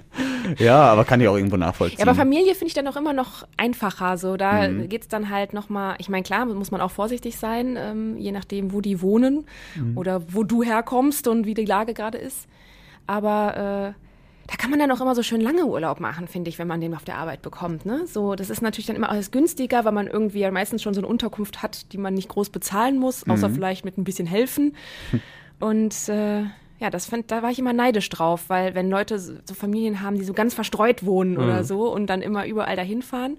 [0.59, 1.99] ja, aber kann ich auch irgendwo nachvollziehen.
[1.99, 4.17] Ja, aber Familie finde ich dann auch immer noch einfacher.
[4.19, 4.89] So, da Mhm.
[4.89, 8.73] geht's dann halt nochmal, ich meine, klar, muss man auch vorsichtig sein, ähm, je nachdem,
[8.73, 9.45] wo die wohnen
[9.77, 9.97] Mhm.
[9.97, 12.47] oder wo du herkommst und wie die Lage gerade ist.
[13.07, 14.01] Aber äh,
[14.51, 16.81] da kann man dann auch immer so schön lange Urlaub machen, finde ich, wenn man
[16.81, 17.85] den auf der Arbeit bekommt.
[17.87, 18.07] Ne?
[18.07, 21.01] So, das ist natürlich dann immer alles günstiger, weil man irgendwie ja meistens schon so
[21.01, 23.33] eine Unterkunft hat, die man nicht groß bezahlen muss, Mhm.
[23.33, 24.75] außer vielleicht mit ein bisschen helfen.
[25.61, 26.45] Und äh,
[26.81, 30.17] ja, das fand, da war ich immer neidisch drauf, weil wenn Leute so Familien haben,
[30.19, 31.39] die so ganz verstreut wohnen Mhm.
[31.43, 33.37] oder so und dann immer überall dahin fahren.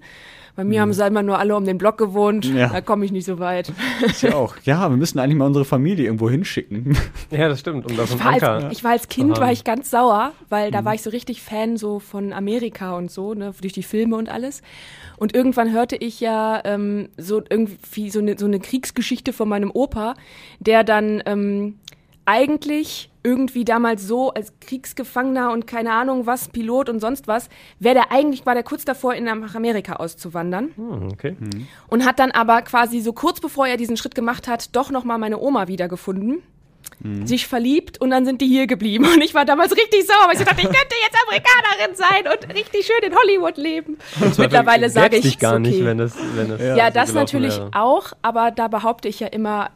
[0.56, 2.66] Bei mir haben sie immer nur alle um den Block gewohnt, Ja.
[2.68, 3.72] da komme ich nicht so weit.
[4.04, 4.56] Ist ja auch.
[4.64, 6.98] Ja, wir müssen eigentlich mal unsere Familie irgendwo hinschicken.
[7.30, 7.86] Ja, das stimmt.
[7.88, 8.32] Um da so Ich war,
[8.64, 10.72] als, ich war als Kind war ich ganz sauer, weil Mhm.
[10.72, 14.16] da war ich so richtig Fan so von Amerika und so, ne, durch die Filme
[14.16, 14.60] und alles.
[15.16, 19.70] Und irgendwann hörte ich ja ähm, so irgendwie so eine so eine Kriegsgeschichte von meinem
[19.72, 20.14] Opa,
[20.58, 21.76] der dann ähm,
[22.30, 27.94] eigentlich irgendwie damals so als Kriegsgefangener und keine Ahnung was, Pilot und sonst was, wäre
[27.96, 31.36] der eigentlich, war der kurz davor, in nach Amerika auszuwandern Hm, okay.
[31.88, 35.18] und hat dann aber quasi so kurz bevor er diesen Schritt gemacht hat, doch nochmal
[35.18, 36.42] meine Oma wiedergefunden,
[37.24, 39.06] sich verliebt und dann sind die hier geblieben.
[39.14, 42.54] Und ich war damals richtig sauer, weil ich dachte, ich könnte jetzt Amerikanerin sein und
[42.54, 43.96] richtig schön in Hollywood leben.
[44.38, 45.62] Mittlerweile sage ich, gar okay.
[45.62, 47.70] nicht, wenn es, wenn es Ja, so das gelaufen natürlich wäre.
[47.72, 49.70] auch, aber da behaupte ich ja immer,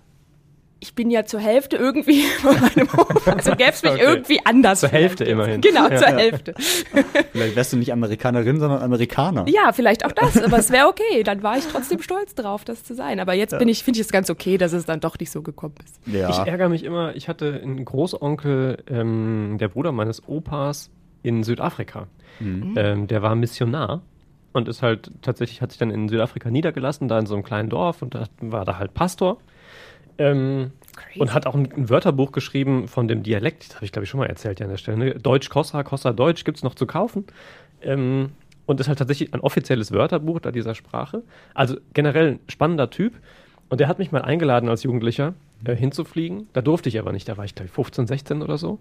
[0.84, 3.32] ich bin ja zur Hälfte irgendwie von meinem Opa.
[3.32, 4.02] Also gäbe es mich Okay.
[4.04, 4.80] irgendwie anders.
[4.80, 5.60] Zur Hälfte immerhin.
[5.62, 5.96] Genau, Ja.
[5.96, 6.54] zur Hälfte.
[7.32, 9.46] Vielleicht wärst du nicht Amerikanerin, sondern Amerikaner.
[9.48, 11.22] Ja, vielleicht auch das, aber es wäre okay.
[11.24, 13.18] Dann war ich trotzdem stolz drauf, das zu sein.
[13.20, 15.42] Aber jetzt bin ich, finde ich es ganz okay, dass es dann doch nicht so
[15.42, 15.98] gekommen ist.
[16.06, 16.28] Ja.
[16.30, 20.90] Ich ärgere mich immer, ich hatte einen Großonkel, ähm, der Bruder meines Opas
[21.22, 22.06] in Südafrika.
[22.40, 24.02] Ähm, der war Missionar
[24.52, 27.68] und ist halt tatsächlich, hat sich dann in Südafrika niedergelassen, da in so einem kleinen
[27.68, 29.38] Dorf und da war da halt Pastor.
[30.18, 30.72] Ähm,
[31.18, 34.10] und hat auch ein, ein Wörterbuch geschrieben von dem Dialekt, das habe ich glaube ich
[34.10, 34.96] schon mal erzählt ja an der Stelle.
[34.96, 35.14] Ne?
[35.14, 37.24] Deutsch Kossa, Kossa Deutsch gibt es noch zu kaufen.
[37.82, 38.30] Ähm,
[38.66, 41.22] und ist halt tatsächlich ein offizielles Wörterbuch da dieser Sprache.
[41.52, 43.14] Also generell ein spannender Typ.
[43.68, 46.48] Und der hat mich mal eingeladen als Jugendlicher äh, hinzufliegen.
[46.52, 48.78] Da durfte ich aber nicht, da war ich glaube ich 15, 16 oder so.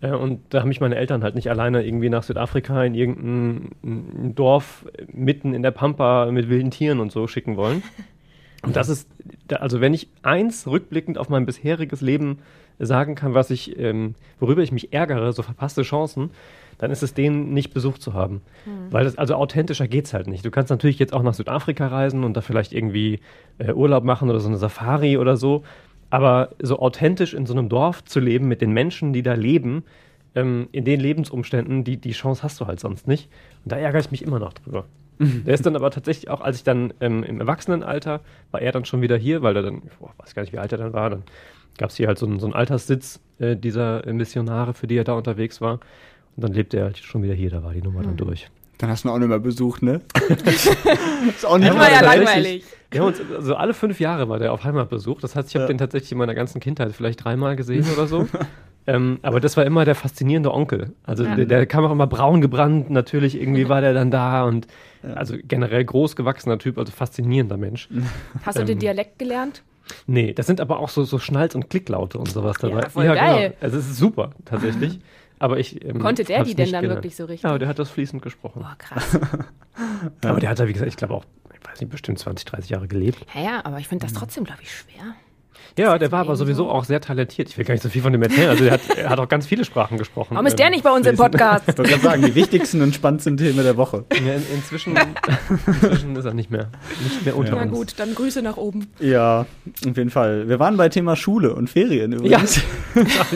[0.00, 3.70] Äh, und da haben mich meine Eltern halt nicht alleine irgendwie nach Südafrika in irgendein
[3.82, 7.82] ein Dorf mitten in der Pampa mit wilden Tieren und so schicken wollen.
[8.64, 9.08] Und das ist,
[9.50, 12.38] also wenn ich eins rückblickend auf mein bisheriges Leben
[12.78, 16.30] sagen kann, was ich, ähm, worüber ich mich ärgere, so verpasste Chancen,
[16.78, 18.40] dann ist es den nicht besucht zu haben.
[18.90, 20.44] Weil das, also authentischer geht's halt nicht.
[20.44, 23.20] Du kannst natürlich jetzt auch nach Südafrika reisen und da vielleicht irgendwie
[23.58, 25.62] äh, Urlaub machen oder so eine Safari oder so.
[26.10, 29.84] Aber so authentisch in so einem Dorf zu leben mit den Menschen, die da leben,
[30.34, 33.28] ähm, in den Lebensumständen, die, die Chance hast du halt sonst nicht.
[33.64, 34.84] Und da ärgere ich mich immer noch drüber.
[35.18, 38.84] Der ist dann aber tatsächlich auch, als ich dann ähm, im Erwachsenenalter, war er dann
[38.84, 41.10] schon wieder hier, weil er dann, boah, weiß gar nicht, wie alt er dann war,
[41.10, 41.22] dann
[41.78, 45.04] gab es hier halt so einen, so einen Alterssitz äh, dieser Missionare, für die er
[45.04, 45.80] da unterwegs war.
[46.36, 48.50] Und dann lebte er halt schon wieder hier, da war die Nummer dann durch.
[48.78, 50.00] Dann hast du ihn auch nicht mehr besucht, ne?
[51.28, 52.64] ist auch nicht Das war ja langweilig.
[52.90, 55.20] Wir haben uns, also alle fünf Jahre war der auf Heimatbesuch.
[55.20, 55.68] Das heißt, ich habe Ja.
[55.68, 58.28] den tatsächlich in meiner ganzen Kindheit vielleicht dreimal gesehen oder so.
[58.86, 60.92] ähm, aber das war immer der faszinierende Onkel.
[61.04, 61.34] Also Ja.
[61.34, 64.66] der, der kam auch immer braun gebrannt, natürlich irgendwie war der dann da und
[65.14, 67.88] also generell groß gewachsener Typ, also faszinierender Mensch.
[68.44, 69.62] Hast du den Ähm, Dialekt gelernt?
[70.06, 72.80] Nee, das sind aber auch so, so Schnalz- und Klicklaute und sowas dabei.
[72.80, 73.48] Ja, voll geil.
[73.50, 73.56] Genau.
[73.60, 74.98] Also es ist super, tatsächlich.
[75.38, 75.84] Aber ich.
[75.84, 76.98] Ähm, Konnte der die denn dann gelernt.
[76.98, 77.42] wirklich so richtig?
[77.42, 78.62] Ja, der hat das fließend gesprochen.
[78.62, 79.18] Boah, krass.
[80.24, 82.70] Aber der hat da, wie gesagt, ich glaube auch, ich weiß nicht, bestimmt 20, 30
[82.70, 83.26] Jahre gelebt.
[83.34, 85.14] Ja, ja, aber ich finde das trotzdem, glaube ich, schwer.
[85.78, 86.70] Ja, der war aber sowieso so.
[86.70, 87.48] auch sehr talentiert.
[87.48, 88.50] Ich will gar nicht so viel von dem erzählen.
[88.50, 90.34] Also er hat, er hat auch ganz viele Sprachen gesprochen.
[90.34, 91.16] Warum ist der Ähm, nicht bei uns im.
[91.24, 91.64] Podcast?
[91.68, 94.04] Ich wollte gerade sagen, die wichtigsten und spannendsten Themen der Woche.
[94.12, 94.94] Ja, in, inzwischen,
[95.66, 96.68] inzwischen ist er nicht mehr,
[97.02, 97.72] nicht mehr unter Na uns.
[97.72, 98.86] gut, dann Grüße nach oben.
[99.00, 100.48] Ja, auf jeden Fall.
[100.48, 102.60] Wir waren bei Thema Schule und Ferien übrigens.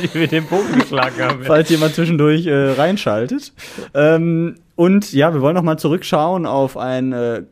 [0.03, 1.45] ich will den Bogen geschlagen haben.
[1.45, 3.53] falls jemand zwischendurch äh, reinschaltet.
[3.95, 7.43] Ähm, und ja, wir wollen noch mal zurückschauen auf ein, äh,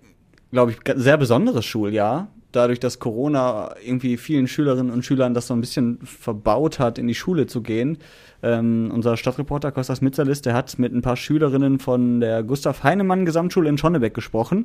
[0.53, 2.29] glaube ich, sehr besonderes Schuljahr.
[2.57, 7.07] Dadurch, dass Corona irgendwie vielen Schülerinnen und Schülern das so ein bisschen verbaut hat, in
[7.07, 7.99] die Schule zu gehen.
[8.43, 13.27] Ähm, unser Stadtreporter Kostas Mitzalis, der hat mit ein paar Schülerinnen von der Gustav Heinemann
[13.27, 14.65] Gesamtschule in Schonnebeck gesprochen.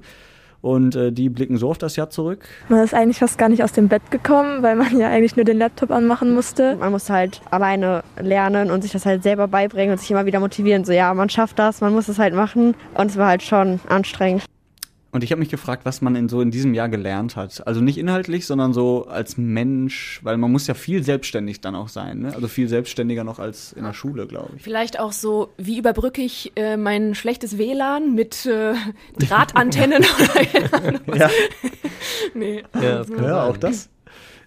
[0.62, 2.47] Und äh, die blicken so auf das Jahr zurück.
[2.69, 5.43] Man ist eigentlich fast gar nicht aus dem Bett gekommen, weil man ja eigentlich nur
[5.43, 6.77] den Laptop anmachen musste.
[6.77, 10.39] Man muss halt alleine lernen und sich das halt selber beibringen und sich immer wieder
[10.39, 10.86] motivieren.
[10.86, 12.75] So, ja, man schafft das, man muss es halt machen.
[12.93, 14.45] Und es war halt schon anstrengend.
[15.13, 17.67] Und ich habe mich gefragt, was man in so in diesem Jahr gelernt hat.
[17.67, 21.89] Also nicht inhaltlich, sondern so als Mensch, weil man muss ja viel selbstständig dann auch
[21.89, 22.19] sein.
[22.19, 22.34] Ne?
[22.34, 24.62] Also viel selbstständiger noch als in der Schule, glaube ich.
[24.63, 28.74] Vielleicht auch so, wie überbrücke ich äh, mein schlechtes WLAN mit äh,
[29.19, 30.04] Drahtantennen
[31.08, 31.17] oder.
[31.17, 31.30] Ja,
[32.34, 32.63] Nee.
[32.76, 33.50] Ja, das kann ja sein.
[33.50, 33.89] auch das.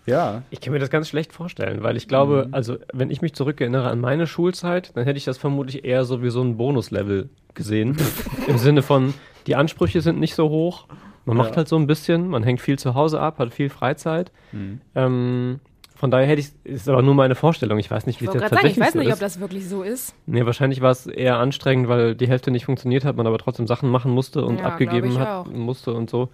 [0.07, 0.42] Ja.
[0.50, 2.55] Ich kann mir das ganz schlecht vorstellen, weil ich glaube, Mhm.
[2.55, 6.22] also wenn ich mich zurückerinnere an meine Schulzeit, dann hätte ich das vermutlich eher so
[6.22, 7.96] wie so ein Bonuslevel gesehen.
[8.46, 9.14] Im Sinne von,
[9.46, 10.87] die Ansprüche sind nicht so hoch,
[11.26, 11.57] man macht Ja.
[11.59, 14.30] halt so ein bisschen, man hängt viel zu Hause ab, hat viel Freizeit.
[14.52, 14.80] Mhm.
[14.94, 15.61] Ähm,
[15.96, 18.35] von daher hätte ich, ist aber nur meine Vorstellung, ich weiß nicht, wie Ich es
[18.35, 19.14] jetzt gerade sagen, ich tatsächlich weiß so nicht, ist.
[19.14, 20.14] ob das wirklich so ist.
[20.26, 23.66] Nee, wahrscheinlich war es eher anstrengend, weil die Hälfte nicht funktioniert hat, man aber trotzdem
[23.66, 25.46] Sachen machen musste und Ja, abgegeben hat auch.
[25.46, 26.28] musste und so.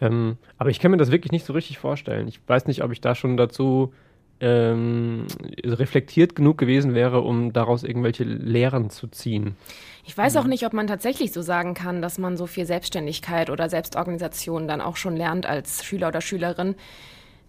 [0.00, 2.28] Ähm, aber ich kann mir das wirklich nicht so richtig vorstellen.
[2.28, 3.92] Ich weiß nicht, ob ich da schon dazu
[4.40, 5.26] ähm,
[5.64, 9.56] reflektiert genug gewesen wäre, um daraus irgendwelche Lehren zu ziehen.
[10.04, 13.50] Ich weiß auch nicht, ob man tatsächlich so sagen kann, dass man so viel Selbstständigkeit
[13.50, 16.76] oder Selbstorganisation dann auch schon lernt als Schüler oder Schülerin.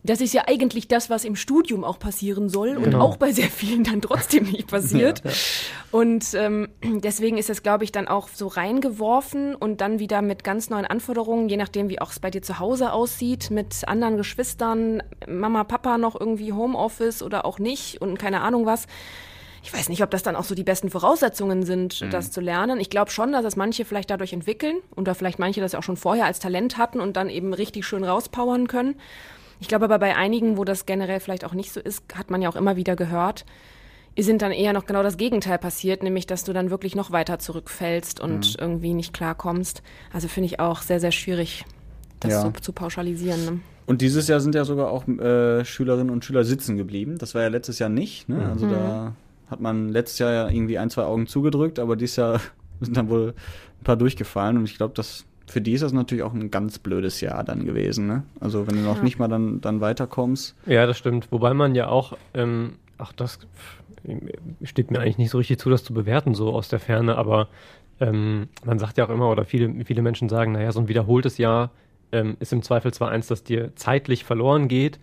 [0.02, 3.02] Das ist ja eigentlich das, was im Studium auch passieren soll und Genau.
[3.02, 5.22] auch bei sehr vielen dann trotzdem nicht passiert.
[5.92, 10.44] Und ähm, deswegen ist es, glaube ich, dann auch so reingeworfen und dann wieder mit
[10.46, 14.16] ganz neuen Anforderungen, je nachdem, wie auch es bei dir zu Hause aussieht, mit anderen
[14.16, 18.86] Geschwistern, Mama, Papa noch irgendwie Homeoffice oder auch nicht und keine Ahnung was.
[19.62, 22.10] Ich weiß nicht, ob das dann auch so die besten Voraussetzungen sind, Mhm.
[22.12, 22.80] das zu lernen.
[22.80, 25.98] Ich glaube schon, dass es manche vielleicht dadurch entwickeln oder vielleicht manche das auch schon
[25.98, 28.96] vorher als Talent hatten und dann eben richtig schön rauspowern können.
[29.60, 32.42] Ich glaube aber bei einigen, wo das generell vielleicht auch nicht so ist, hat man
[32.42, 33.46] ja auch immer wieder gehört,
[34.18, 37.40] sind dann eher noch genau das Gegenteil passiert, nämlich dass du dann wirklich noch weiter
[37.40, 38.56] zurückfällst und Mhm.
[38.60, 39.82] irgendwie nicht klarkommst.
[40.12, 41.64] Also finde ich auch sehr, sehr schwierig,
[42.20, 42.42] das Ja.
[42.42, 43.46] so zu pauschalisieren.
[43.46, 43.60] Ne?
[43.86, 47.18] Und dieses Jahr sind ja sogar auch äh, Schülerinnen und Schüler sitzen geblieben.
[47.18, 48.28] Das war ja letztes Jahr nicht.
[48.28, 48.46] Ne?
[48.50, 49.14] Also da
[49.50, 52.42] hat man letztes Jahr ja irgendwie ein, zwei Augen zugedrückt, aber dieses Jahr
[52.82, 53.34] sind dann wohl
[53.80, 54.58] ein paar durchgefallen.
[54.58, 57.66] Und ich glaube, dass für die ist das natürlich auch ein ganz blödes Jahr dann
[57.66, 58.08] gewesen.
[58.08, 58.24] Ne?
[58.40, 59.04] Also wenn du noch Ja.
[59.04, 60.56] nicht mal dann, dann weiterkommst.
[60.66, 61.32] Ja, das stimmt.
[61.32, 63.40] Wobei man ja auch, ähm, ach, das
[64.64, 67.48] steht mir eigentlich nicht so richtig zu, das zu bewerten, so aus der Ferne, aber
[68.00, 71.38] ähm, man sagt ja auch immer, oder viele, viele Menschen sagen, naja, so ein wiederholtes
[71.38, 71.72] Jahr
[72.12, 75.00] ähm, ist im Zweifel zwar eins, das dir zeitlich verloren geht,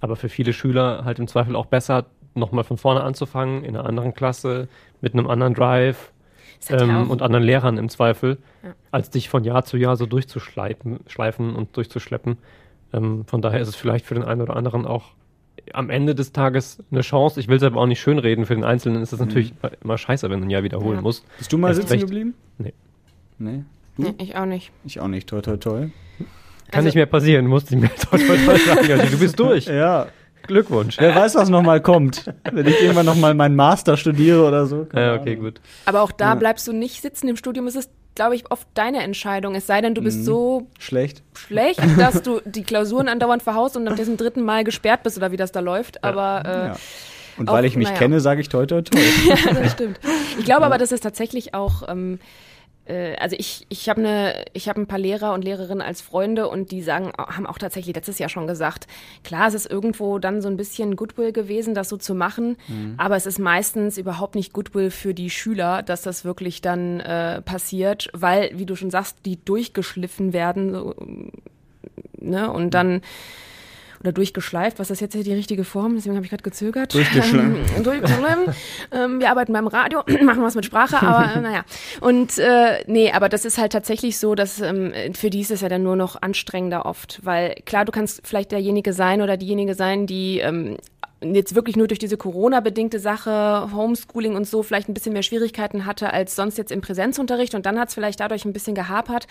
[0.00, 3.86] aber für viele Schüler halt im Zweifel auch besser, nochmal von vorne anzufangen, in einer
[3.86, 4.68] anderen Klasse,
[5.00, 6.12] mit einem anderen Drive
[6.68, 8.74] ähm, und anderen Lehrern im Zweifel, Ja.
[8.90, 12.38] als dich von Jahr zu Jahr so durchzuschleifen schleifen und durchzuschleppen.
[12.92, 15.12] Ähm, von daher ist es vielleicht für den einen oder anderen auch
[15.72, 17.38] am Ende des Tages eine Chance.
[17.38, 18.46] Ich will es aber auch nicht schönreden.
[18.46, 21.02] Für den Einzelnen ist es natürlich immer scheiße, wenn du ein Jahr wiederholen Ja.
[21.02, 21.24] musst.
[21.38, 22.04] Bist du mal Erst sitzen recht.
[22.06, 22.34] geblieben?
[22.58, 22.72] Nee.
[23.38, 23.64] Nee.
[23.96, 24.02] Du?
[24.02, 24.72] Nee, ich auch nicht.
[24.84, 25.28] Ich auch nicht.
[25.28, 25.80] Toi, toi, toi.
[25.80, 25.90] Kann
[26.72, 28.90] Also- nicht mehr passieren, musste ich mir toll, toll, toll sagen.
[28.92, 29.66] Also, du bist durch.
[29.66, 30.06] Ja.
[30.50, 30.96] Glückwunsch.
[30.98, 32.24] Wer weiß, was noch mal kommt.
[32.50, 34.86] Wenn ich irgendwann noch mal meinen Master studiere oder so.
[34.94, 35.44] Ja, okay, Ahnung.
[35.44, 35.60] gut.
[35.86, 36.34] Aber auch da Ja.
[36.34, 37.66] bleibst du nicht sitzen im Studium.
[37.66, 39.54] Es ist, glaube ich, oft deine Entscheidung.
[39.54, 40.24] Es sei denn, du bist Mhm.
[40.24, 41.22] so Schlecht.
[41.36, 45.30] schlecht, dass du die Klausuren andauernd verhaust und nach diesem dritten Mal gesperrt bist oder
[45.32, 46.02] wie das da läuft.
[46.04, 46.76] Aber äh, Ja.
[47.38, 47.98] Und Auch, weil ich mich naja.
[47.98, 48.98] kenne, sage ich toi, toi, toi.
[49.28, 49.98] ja, das stimmt.
[50.38, 52.18] Ich glaube aber, dass es tatsächlich auch, ähm, äh,
[53.18, 56.70] also ich, ich habe eine, ich habe ein paar Lehrer und Lehrerinnen als Freunde und
[56.70, 58.86] die sagen, haben auch tatsächlich letztes Jahr schon gesagt,
[59.24, 62.56] klar, es ist irgendwo dann so ein bisschen Goodwill gewesen, das so zu machen,
[62.96, 67.42] aber es ist meistens überhaupt nicht Goodwill für die Schüler, dass das wirklich dann äh,
[67.42, 70.94] passiert, weil, wie du schon sagst, die durchgeschliffen werden, so,
[72.18, 72.50] ne?
[72.50, 73.02] Und dann
[74.00, 75.94] oder durchgeschleift, was ist jetzt hier die richtige Form?
[75.94, 76.94] Deswegen habe ich gerade gezögert.
[76.94, 77.40] Durchgeschleimt.
[77.76, 78.54] Ähm, durchgeschleimt.
[78.92, 81.64] ähm, wir arbeiten beim Radio, machen was mit Sprache, aber äh, naja.
[82.00, 85.60] Und äh, nee, aber das ist halt tatsächlich so, dass ähm, für die ist es
[85.60, 89.74] ja dann nur noch anstrengender oft, weil klar, du kannst vielleicht derjenige sein oder diejenige
[89.74, 90.76] sein, die ähm,
[91.22, 95.84] jetzt wirklich nur durch diese Corona-bedingte Sache, Homeschooling und so vielleicht ein bisschen mehr Schwierigkeiten
[95.84, 99.26] hatte als sonst jetzt im Präsenzunterricht und dann hat es vielleicht dadurch ein bisschen gehapert.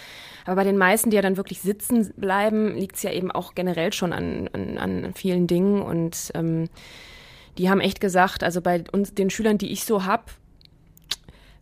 [0.45, 3.55] Aber bei den meisten, die ja dann wirklich sitzen bleiben, liegt es ja eben auch
[3.55, 6.69] generell schon an, an, an vielen Dingen und ähm,
[7.57, 10.31] die haben echt gesagt, also bei uns, den Schülern, die ich so hab,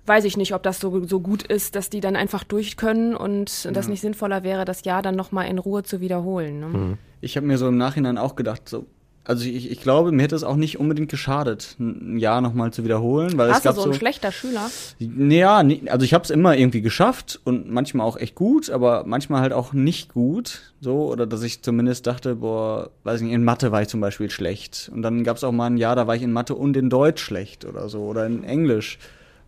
[0.06, 3.16] weiß ich nicht, ob das so, so gut ist, dass die dann einfach durch können
[3.16, 3.72] und ja.
[3.72, 6.60] das nicht sinnvoller wäre, das Jahr dann nochmal in Ruhe zu wiederholen.
[6.60, 6.98] Ne?
[7.22, 8.86] Ich habe mir so im Nachhinein auch gedacht, so
[9.28, 12.86] also ich, ich glaube, mir hätte es auch nicht unbedingt geschadet, ein Jahr nochmal zu
[12.86, 13.38] wiederholen.
[13.38, 14.70] Weil Warst es gab du so ein schlechter Schüler?
[15.00, 19.42] Naja, also ich habe es immer irgendwie geschafft und manchmal auch echt gut, aber manchmal
[19.42, 20.72] halt auch nicht gut.
[20.80, 24.30] So, oder dass ich zumindest dachte, boah, weiß nicht, in Mathe war ich zum Beispiel
[24.30, 24.90] schlecht.
[24.94, 26.90] Und dann gab es auch mal ein Jahr, da war ich in Mathe und in
[26.90, 28.98] Deutsch schlecht oder so, oder in Englisch.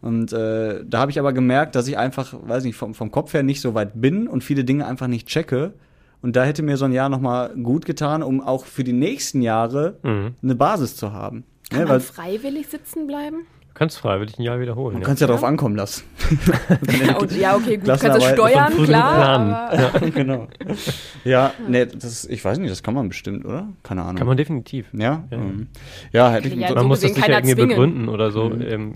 [0.02, 3.34] Und äh, da habe ich aber gemerkt, dass ich einfach, weiß nicht, vom, vom Kopf
[3.34, 5.72] her nicht so weit bin und viele Dinge einfach nicht checke.
[6.22, 9.42] Und da hätte mir so ein Jahr nochmal gut getan, um auch für die nächsten
[9.42, 10.36] Jahre mhm.
[10.42, 11.46] eine Basis zu haben.
[11.70, 13.46] Kann ja, man freiwillig sitzen bleiben?
[13.68, 14.96] Du kannst freiwillig ein Jahr wiederholen.
[14.96, 15.06] Du ja.
[15.06, 16.04] kannst ja, ja drauf ankommen lassen.
[17.40, 17.86] ja, okay, gut.
[17.86, 19.74] Kannst du steuern, klar.
[19.74, 20.48] Ja, genau.
[21.24, 23.70] Ja, nee, das, ich weiß nicht, das kann man bestimmt, oder?
[23.84, 24.16] Keine Ahnung.
[24.16, 24.88] Kann man definitiv.
[24.92, 25.24] Ja?
[25.32, 25.68] Ja, mhm.
[26.12, 26.56] ja hätte ich.
[26.56, 27.70] Ja, man muss das sicher irgendwie zwingen.
[27.70, 28.50] begründen oder so.
[28.50, 28.62] Mhm.
[28.62, 28.96] Ähm,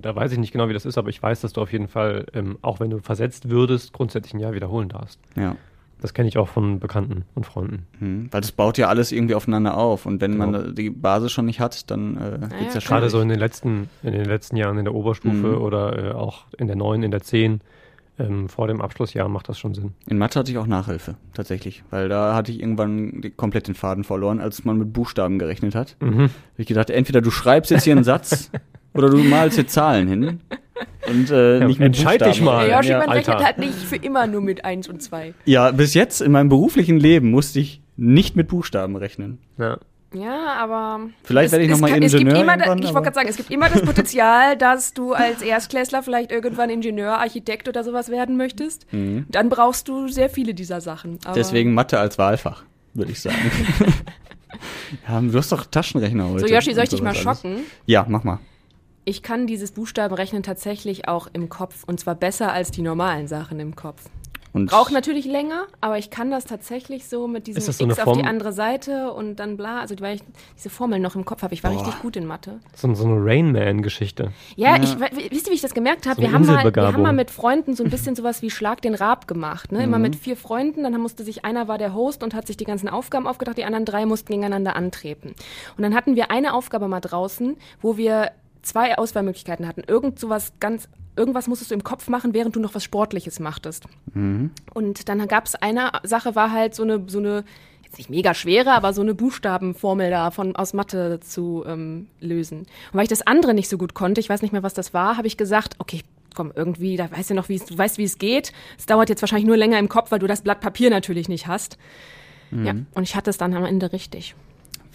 [0.00, 1.88] da weiß ich nicht genau, wie das ist, aber ich weiß, dass du auf jeden
[1.88, 5.18] Fall, ähm, auch wenn du versetzt würdest, grundsätzlich ein Jahr wiederholen darfst.
[5.34, 5.56] Ja.
[6.02, 7.86] Das kenne ich auch von Bekannten und Freunden.
[8.00, 10.04] Hm, weil das baut ja alles irgendwie aufeinander auf.
[10.04, 10.46] Und wenn genau.
[10.50, 12.96] man die Basis schon nicht hat, dann äh, naja, geht's ja schon.
[12.96, 15.62] Gerade so in den letzten, in den letzten Jahren in der Oberstufe mhm.
[15.62, 17.60] oder äh, auch in der neuen, in der zehn,
[18.18, 19.92] ähm, vor dem Abschlussjahr macht das schon Sinn.
[20.08, 21.84] In Mathe hatte ich auch Nachhilfe, tatsächlich.
[21.90, 25.96] Weil da hatte ich irgendwann komplett den Faden verloren, als man mit Buchstaben gerechnet hat.
[26.00, 26.24] Mhm.
[26.24, 28.50] Hab ich gedacht, entweder du schreibst jetzt hier einen Satz
[28.94, 30.40] oder du malst hier Zahlen hin.
[31.08, 32.68] Und äh, ja, nicht mit Entscheid dich mal.
[32.68, 35.34] Ja, Yoshi, man rechnet halt nicht für immer nur mit 1 und 2.
[35.44, 39.38] Ja, bis jetzt in meinem beruflichen Leben musste ich nicht mit Buchstaben rechnen.
[39.58, 39.78] Ja.
[40.14, 41.08] Ja, aber.
[41.22, 42.36] Vielleicht werde ich nochmal Ingenieur.
[42.36, 46.30] Immer, ich wollte gerade sagen, es gibt immer das Potenzial, dass du als Erstklässler vielleicht
[46.30, 48.86] irgendwann Ingenieur, Architekt oder sowas werden möchtest.
[48.92, 49.24] Mhm.
[49.30, 51.18] Dann brauchst du sehr viele dieser Sachen.
[51.34, 53.38] Deswegen Mathe als Wahlfach, würde ich sagen.
[55.08, 56.40] ja, du hast doch Taschenrechner heute.
[56.40, 57.60] So, Yoshi, soll ich dich mal schocken?
[57.86, 58.38] Ja, mach mal
[59.04, 63.60] ich kann dieses Buchstabenrechnen tatsächlich auch im Kopf und zwar besser als die normalen Sachen
[63.60, 64.08] im Kopf.
[64.54, 68.18] Und Braucht natürlich länger, aber ich kann das tatsächlich so mit diesem so X auf
[68.18, 70.22] die andere Seite und dann bla, also weil ich
[70.56, 71.54] diese Formel noch im Kopf habe.
[71.54, 71.80] Ich war Boah.
[71.80, 72.60] richtig gut in Mathe.
[72.74, 74.32] So, so eine Rainman-Geschichte.
[74.56, 76.16] Ja, ja, ich wisst ihr, wie ich das gemerkt habe?
[76.16, 78.82] So wir, haben mal, wir haben mal mit Freunden so ein bisschen sowas wie Schlag
[78.82, 79.72] den Rab gemacht.
[79.72, 79.78] Ne?
[79.78, 79.84] Mhm.
[79.84, 82.66] Immer mit vier Freunden, dann musste sich, einer war der Host und hat sich die
[82.66, 85.34] ganzen Aufgaben aufgedacht, die anderen drei mussten gegeneinander antreten.
[85.78, 89.82] Und dann hatten wir eine Aufgabe mal draußen, wo wir zwei Auswahlmöglichkeiten hatten.
[89.86, 93.84] Irgend sowas ganz, irgendwas musstest du im Kopf machen, während du noch was Sportliches machtest.
[94.14, 94.50] Mhm.
[94.72, 97.44] Und dann gab es eine Sache, war halt so eine, so eine,
[97.84, 102.60] jetzt nicht mega schwere, aber so eine Buchstabenformel da von aus Mathe zu ähm, lösen.
[102.60, 104.94] Und weil ich das andere nicht so gut konnte, ich weiß nicht mehr, was das
[104.94, 106.02] war, habe ich gesagt, okay,
[106.34, 108.52] komm, irgendwie, da weißt du noch, wie es, du weißt, wie es geht.
[108.78, 111.46] Es dauert jetzt wahrscheinlich nur länger im Kopf, weil du das Blatt Papier natürlich nicht
[111.46, 111.76] hast.
[112.50, 112.66] Mhm.
[112.66, 114.34] Ja, und ich hatte es dann am Ende richtig.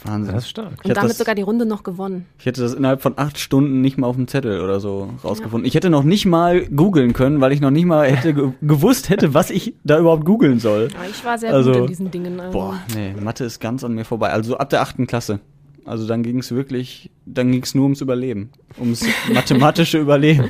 [0.07, 0.33] Wahnsinn.
[0.33, 0.73] Das ist stark.
[0.83, 2.25] Und damit das, sogar die Runde noch gewonnen.
[2.39, 5.65] Ich hätte das innerhalb von acht Stunden nicht mal auf dem Zettel oder so rausgefunden.
[5.65, 5.67] Ja.
[5.67, 9.09] Ich hätte noch nicht mal googeln können, weil ich noch nicht mal hätte ge gewusst
[9.09, 10.89] hätte, was ich da überhaupt googeln soll.
[10.93, 12.39] Ja, ich war sehr also, gut in diesen Dingen.
[12.39, 12.57] Also.
[12.57, 14.31] Boah, nee, Mathe ist ganz an mir vorbei.
[14.31, 15.39] Also ab der achten Klasse.
[15.85, 18.49] Also dann ging es wirklich, dann ging es nur ums Überleben.
[18.77, 20.49] Ums mathematische Überleben.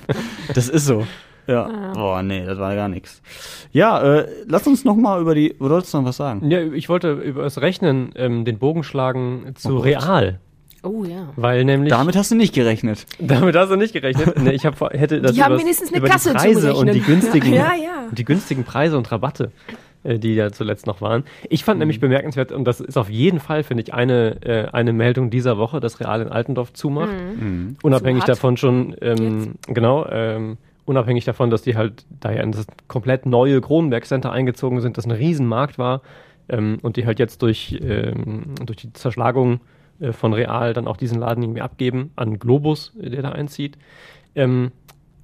[0.54, 1.06] Das ist so.
[1.48, 1.70] Ja.
[1.70, 1.94] ja.
[1.94, 3.22] Boah, nee, das war gar nichts.
[3.72, 5.56] Ja, äh, lass uns noch mal über die.
[5.58, 6.50] Du wolltest noch was sagen?
[6.50, 10.40] Ja, ich wollte über das Rechnen ähm, den Bogen schlagen zu oh real.
[10.84, 11.30] Oh ja.
[11.36, 11.90] Weil nämlich.
[11.90, 13.06] Damit hast du nicht gerechnet.
[13.20, 14.40] Damit hast du nicht gerechnet.
[14.42, 17.02] nee, ich hab, hätte das die haben wenigstens eine über Kasse die Preise und die
[17.02, 18.08] günstigen, ja, ja.
[18.12, 19.52] die günstigen Preise und Rabatte,
[20.04, 21.24] äh, die ja zuletzt noch waren.
[21.50, 21.80] Ich fand mhm.
[21.80, 25.58] nämlich bemerkenswert, und das ist auf jeden Fall, finde ich, eine, äh, eine Meldung dieser
[25.58, 27.12] Woche, dass Real in Altendorf zumacht.
[27.12, 27.48] Mhm.
[27.48, 27.78] mhm.
[27.82, 32.66] Unabhängig davon schon, ähm, genau, ähm, unabhängig davon, dass die halt da ja in das
[32.88, 36.02] komplett neue Kronenberg Center eingezogen sind, das ein Riesenmarkt war
[36.50, 39.60] ähm, und die halt jetzt durch, ähm, durch die Zerschlagung
[40.00, 43.78] äh, von Real dann auch diesen Laden irgendwie abgeben an Globus, der da einzieht.
[44.34, 44.72] Ähm,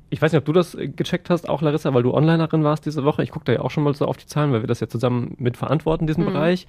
[0.09, 2.85] ich weiß nicht, ob du das äh, gecheckt hast, auch Larissa, weil du Onlinerin warst
[2.85, 3.23] diese Woche.
[3.23, 4.87] Ich gucke da ja auch schon mal so auf die Zahlen, weil wir das ja
[4.87, 6.33] zusammen mit verantworten, diesen mhm.
[6.33, 6.67] Bereich.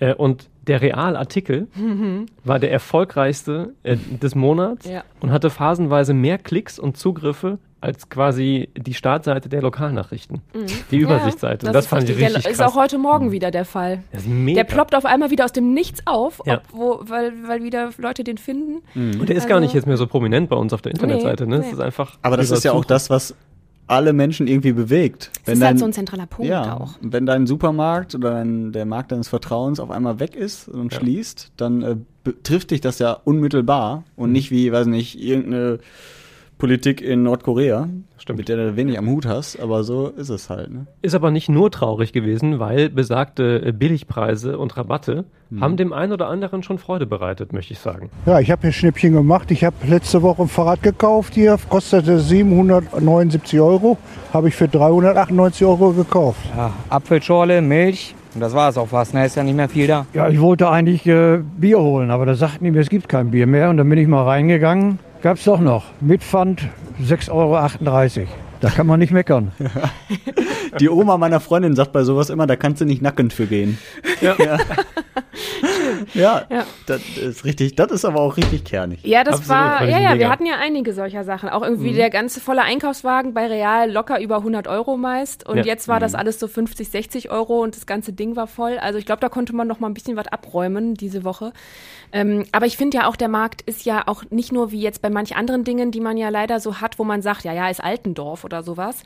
[0.00, 2.26] Äh, und der Real-Artikel Mhm.
[2.42, 5.04] war der erfolgreichste äh, des Monats Ja.
[5.20, 10.40] und hatte phasenweise mehr Klicks und Zugriffe als quasi die Startseite der Lokalnachrichten.
[10.54, 10.66] Mhm.
[10.90, 11.66] Die Übersichtsseite.
[11.66, 12.24] Ja, das ist fand ich richtig.
[12.28, 14.02] richtig Der ist auch heute Morgen wieder der Fall.
[14.10, 14.56] Das ist mega.
[14.62, 16.62] Der ploppt auf einmal wieder aus dem Nichts auf, Ja.
[16.72, 18.80] wo, weil, weil wieder Leute den finden.
[18.94, 21.46] Und der ist gar Also- nicht jetzt mehr so prominent bei uns auf der Internetseite.
[21.46, 21.58] Ne?
[21.58, 23.34] Nee, Das ist einfach Aber das ist ja auch das, was
[23.86, 25.30] alle Menschen irgendwie bewegt.
[25.44, 26.94] Es ist halt so ein zentraler Punkt ja, auch.
[27.02, 30.98] Wenn dein Supermarkt oder dein, der Markt deines Vertrauens auf einmal weg ist und Ja.
[30.98, 34.02] schließt, dann äh, betrifft dich das ja unmittelbar Mhm.
[34.16, 35.78] und nicht wie, weiß nicht, irgendeine
[36.64, 38.38] Politik in Nordkorea, Stimmt.
[38.38, 40.72] mit der du wenig am Hut hast, aber so ist es halt.
[40.72, 40.86] Ne?
[41.02, 45.60] Ist aber nicht nur traurig gewesen, weil besagte äh, Billigpreise und Rabatte Mhm.
[45.60, 48.08] haben dem einen oder anderen schon Freude bereitet, möchte ich sagen.
[48.24, 49.50] Ja, ich habe hier Schnippchen gemacht.
[49.50, 53.98] Ich habe letzte Woche ein Fahrrad gekauft hier, kostete 779 Euro,
[54.32, 56.40] habe ich für 398 Euro gekauft.
[56.56, 59.12] Ja, Apfelschorle, Milch und das war es auch fast.
[59.12, 59.26] Ne?
[59.26, 60.06] Ist ja nicht mehr viel da.
[60.14, 63.30] Ja, ich wollte eigentlich äh, Bier holen, aber da sagten die mir, es gibt kein
[63.32, 63.68] Bier mehr.
[63.68, 65.86] Und dann bin ich mal reingegangen, gab es doch noch.
[66.02, 66.68] Mit Pfand
[67.02, 68.28] 6,38 Euro.
[68.60, 69.52] Da kann man nicht meckern.
[70.80, 73.78] Die Oma meiner Freundin sagt bei sowas immer, da kannst du nicht nackend für gehen.
[74.20, 74.36] Ja.
[74.38, 74.58] ja.
[76.14, 76.64] ja, Ja.
[76.86, 79.00] das ist richtig, das ist aber auch richtig kernig.
[79.04, 81.48] Ja, das Absolut, war, ja, ja, wir hatten ja einige solcher Sachen.
[81.48, 81.96] Auch irgendwie Mhm.
[81.96, 85.46] der ganze volle Einkaufswagen bei Real locker über 100 Euro meist.
[85.48, 85.64] Und Ja.
[85.64, 86.00] jetzt war Mhm.
[86.00, 88.78] das alles so 50, 60 Euro und das ganze Ding war voll.
[88.78, 91.52] Also ich glaube, da konnte man noch mal ein bisschen was abräumen diese Woche.
[92.12, 95.02] Ähm, aber ich finde ja auch, der Markt ist ja auch nicht nur wie jetzt
[95.02, 97.68] bei manch anderen Dingen, die man ja leider so hat, wo man sagt, ja, ja,
[97.68, 99.02] ist Altendorf oder sowas.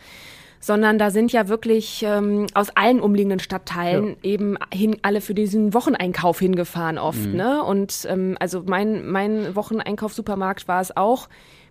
[0.60, 5.72] Sondern da sind ja wirklich ähm, aus allen umliegenden Stadtteilen eben hin, alle für diesen
[5.72, 7.26] Wocheneinkauf hingefahren oft.
[7.26, 7.36] Mhm.
[7.36, 7.62] Ne?
[7.62, 11.28] Und ähm, also mein, mein Wocheneinkaufssupermarkt war es auch.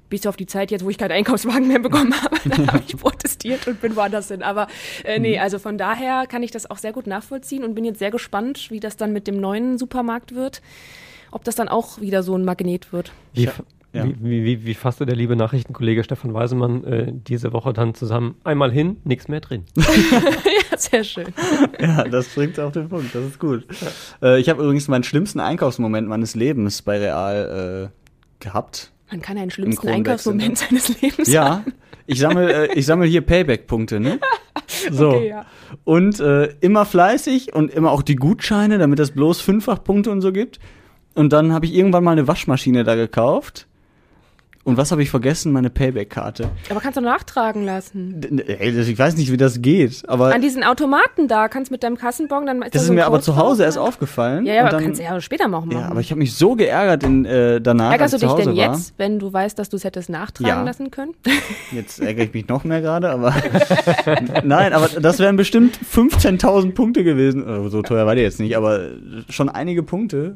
[0.10, 2.96] Bis auf die Zeit jetzt, wo ich keinen Einkaufswagen mehr bekommen habe, da habe ich
[2.96, 4.42] protestiert und bin woanders hin.
[4.42, 4.68] Aber
[5.04, 5.22] äh, Mhm.
[5.24, 8.10] nee, also von daher kann ich das auch sehr gut nachvollziehen und bin jetzt sehr
[8.10, 10.62] gespannt, wie das dann mit dem neuen Supermarkt wird.
[11.30, 13.12] Ob das dann auch wieder so ein Magnet wird.
[13.34, 13.50] Wie,
[13.98, 14.06] Ja.
[14.06, 14.12] Ja.
[14.20, 18.36] wie, wie, wie, fasste der liebe Nachrichtenkollege Stefan Weisemann äh, diese Woche dann zusammen?
[18.44, 19.64] Einmal hin, nichts mehr drin.
[19.78, 21.28] ja, sehr schön.
[21.80, 23.66] Ja, das bringt auf den Punkt, das ist gut.
[24.22, 28.92] Äh, ich habe übrigens meinen schlimmsten Einkaufsmoment meines Lebens bei Real äh, gehabt.
[29.12, 31.74] Man kann einen schlimmsten Einkaufsmoment seines Lebens Ja, haben.
[32.06, 34.20] ich sammle äh, ich sammel hier Payback-Punkte, ne?
[34.92, 35.10] So.
[35.10, 35.46] Okay, ja.
[35.86, 40.32] Und äh, immer fleißig und immer auch die Gutscheine, damit es bloß Fünffachpunkte und so
[40.32, 40.60] gibt.
[41.14, 43.67] Und dann habe ich irgendwann mal eine Waschmaschine da gekauft.
[44.68, 45.54] Und was habe ich vergessen?
[45.54, 46.50] Meine Payback-Karte.
[46.70, 48.20] Aber kannst du nachtragen lassen.
[48.20, 51.72] D- Ey, das- ich weiß nicht, wie das geht, aber An diesen Automaten da, kannst
[51.72, 53.66] mit deinem Kassenbon dann das da ist so mir aber Code zu drauf, Hause ne?
[53.68, 54.46] erst aufgefallen.
[54.46, 55.80] Ja, ja, und aber dann, kannst du ja später noch machen.
[55.80, 58.38] ja, aber ich habe mich so geärgert in, äh, danach, Ärgerst du ich dich zu
[58.38, 58.74] denn war.
[58.74, 60.62] jetzt, wenn du weißt, dass du es hättest nachtragen Ja.
[60.64, 61.14] lassen können?
[61.72, 63.34] Jetzt ärgere ich mich noch mehr gerade, aber
[64.44, 67.48] nein, aber das wären bestimmt 15.000 Punkte gewesen.
[67.48, 68.82] Äh, So teuer war die jetzt nicht, aber
[69.30, 70.36] schon einige Punkte.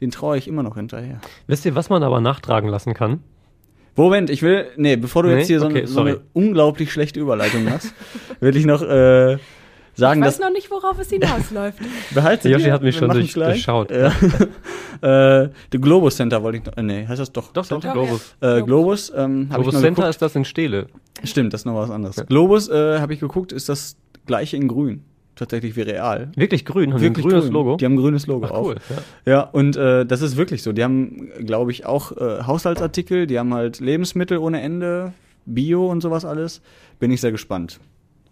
[0.00, 1.20] Den traue ich immer noch hinterher.
[1.48, 3.20] Wisst ihr, was man aber nachtragen lassen kann?
[3.96, 5.38] Moment, ich will, nee, bevor du Nee?
[5.38, 7.92] jetzt hier so, Okay, eine, so eine unglaublich schlechte Überleitung machst,
[8.40, 9.38] will ich noch äh,
[9.94, 11.78] sagen, ich dass weiß noch nicht, worauf es hinausläuft.
[12.14, 13.64] behalte Yoshi dir, hat mich schon durch- gleich.
[13.64, 13.90] durchschaut.
[13.90, 14.08] Ja.
[15.44, 17.52] äh, The Globus Center wollte ich noch, äh, nee, heißt das doch?
[17.52, 18.34] Doch, doch, Doch, Globus.
[18.40, 20.08] Äh, Globus, ähm, ich Globus mal Center geguckt.
[20.10, 20.86] ist das in Stele.
[21.24, 22.16] Stimmt, das ist noch was anderes.
[22.28, 25.02] Globus, äh, habe ich geguckt, ist das gleiche in grün.
[25.36, 26.30] Tatsächlich wie real.
[26.34, 27.52] Wirklich grün, haben die ein Wirklich grünes grün.
[27.52, 27.76] Logo.
[27.76, 28.64] Die haben ein grünes Logo Ach, auch.
[28.68, 28.76] cool.
[29.26, 29.32] Ja.
[29.32, 30.72] Ja, und äh, das ist wirklich so.
[30.72, 35.12] Die haben, glaube ich, auch äh, Haushaltsartikel, die haben halt Lebensmittel ohne Ende,
[35.44, 36.62] Bio und sowas alles.
[36.98, 37.78] Bin ich sehr gespannt.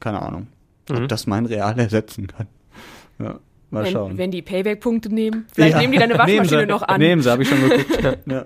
[0.01, 0.47] Keine Ahnung,
[0.91, 0.97] Mhm.
[0.97, 2.47] ob das mein Real ersetzen kann.
[3.19, 3.39] Ja,
[3.71, 4.13] mal schauen.
[4.13, 5.45] Wenn, wenn die Payback-Punkte nehmen.
[5.53, 5.81] Vielleicht Ja.
[5.81, 7.01] nehmen die deine Waschmaschine noch an.
[7.01, 8.19] Nehmen sie, habe ich schon geguckt.
[8.27, 8.45] ja.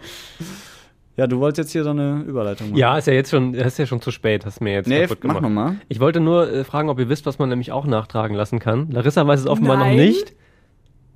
[1.19, 2.79] Ja, du wolltest jetzt hier so eine Überleitung machen.
[2.79, 5.19] Ja, ist ja jetzt schon, ist ja schon zu spät, hast mir jetzt Nee, kaputt
[5.25, 5.43] mach gemacht.
[5.43, 5.77] noch mal.
[5.89, 8.91] Ich wollte nur äh, fragen, ob ihr wisst, was man nämlich auch nachtragen lassen kann.
[8.91, 9.97] Larissa weiß es offenbar Nein.
[9.97, 10.33] noch nicht.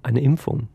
[0.02, 0.68] Eine Impfung.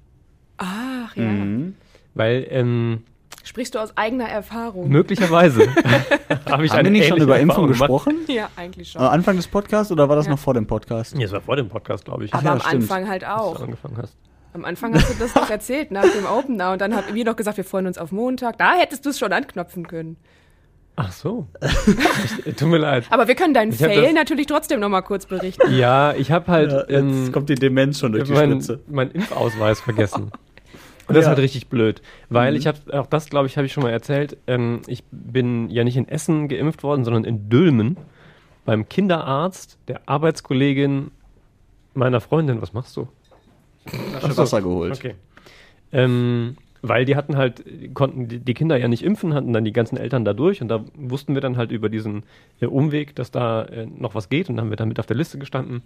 [0.57, 1.23] Ach ja.
[1.23, 1.75] Mhm.
[2.15, 3.03] Weil ähm,
[3.43, 4.89] Sprichst du aus eigener Erfahrung?
[4.89, 5.61] möglicherweise
[6.49, 8.15] habe ich Haben eine wir nicht schon über Impfung gesprochen?
[8.27, 9.01] Ja, eigentlich schon.
[9.01, 10.31] Am Anfang des Podcasts oder war das Ja.
[10.31, 11.13] noch vor dem Podcast?
[11.15, 12.33] Ja, das war vor dem Podcast, glaube ich.
[12.33, 12.83] Aber ja, am stimmt.
[12.83, 13.57] Anfang halt als auch.
[13.57, 14.15] du angefangen hast.
[14.57, 16.71] Am Anfang hast du das noch erzählt, nach dem Opener.
[16.73, 18.57] Und dann haben wir noch gesagt, wir freuen uns auf Montag.
[18.57, 20.17] Da hättest du es schon anknopfen können.
[20.95, 21.45] Ach so.
[22.45, 23.05] ich, tut mir leid.
[23.11, 25.71] Aber wir können deinen Ich Fail natürlich trotzdem noch mal kurz berichten.
[25.77, 28.79] Ja, ich habe halt Ja, jetzt ähm, kommt die Demenz schon durch die mein, Spitze.
[28.87, 30.31] mein Impfausweis vergessen.
[31.07, 31.29] Und das ist Ja.
[31.29, 32.57] halt richtig blöd, weil Mhm.
[32.57, 34.37] ich habe auch das, glaube ich, habe ich schon mal erzählt.
[34.47, 37.95] Ähm, ich bin ja nicht in Essen geimpft worden, sondern in Dülmen
[38.65, 41.11] beim Kinderarzt der Arbeitskollegin
[41.93, 42.61] meiner Freundin.
[42.61, 43.07] Was machst du?
[43.87, 44.93] Flasche Wasser geholt.
[44.93, 45.15] Okay.
[45.91, 49.97] Ähm, weil die hatten halt, konnten die, Kinder ja nicht impfen, hatten dann die ganzen
[49.97, 52.23] Eltern da durch und da wussten wir dann halt über diesen
[52.61, 55.07] äh, Umweg, dass da äh, noch was geht und dann haben wir dann mit auf
[55.07, 55.81] der Liste gestanden.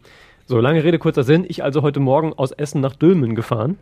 [0.48, 1.46] So, lange Rede, kurzer Sinn.
[1.48, 3.78] Ich also heute Morgen aus Essen nach Dülmen gefahren,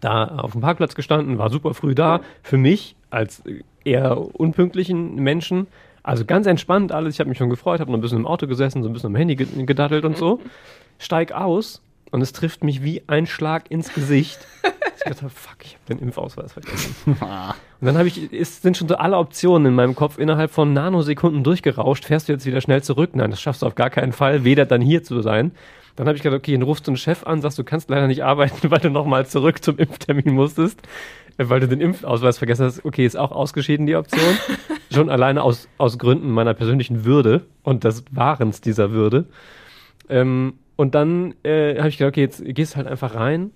[0.00, 2.20] da auf dem Parkplatz gestanden, war super früh da.
[2.42, 5.66] Für mich als äh, eher unpünktlichen Menschen,
[6.02, 7.14] also ganz entspannt alles.
[7.14, 9.08] Ich habe mich schon gefreut, habe noch ein bisschen im Auto gesessen, so ein bisschen
[9.08, 10.40] am Handy ge- gedattelt und so.
[10.98, 14.38] Steig aus und es trifft mich wie ein Schlag ins Gesicht.
[14.96, 16.94] Ich dachte, fuck, ich habe den Impfausweis vergessen.
[17.84, 20.72] Und dann habe ich, es sind schon so alle Optionen in meinem Kopf innerhalb von
[20.72, 22.06] Nanosekunden durchgerauscht.
[22.06, 23.10] Fährst du jetzt wieder schnell zurück?
[23.12, 25.52] Nein, das schaffst du auf gar keinen Fall, weder dann hier zu sein.
[25.96, 28.06] Dann habe ich gedacht, okay, dann rufst du einen Chef an, sagst, du kannst leider
[28.06, 30.80] nicht arbeiten, weil du nochmal zurück zum Impftermin musstest,
[31.36, 32.84] äh, weil du den Impfausweis vergessen hast.
[32.84, 34.36] Okay, ist auch ausgeschieden die Option.
[34.90, 39.26] Schon alleine aus, aus Gründen meiner persönlichen Würde und des Wahrens dieser Würde.
[40.08, 43.50] Ähm, und dann äh, habe ich gedacht, okay, jetzt gehst halt einfach rein,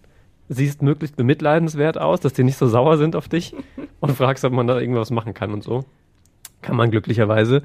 [0.48, 3.54] siehst möglichst bemitleidenswert aus, dass die nicht so sauer sind auf dich
[4.00, 5.84] und fragst, ob man da irgendwas machen kann und so.
[6.62, 7.62] Kann man glücklicherweise.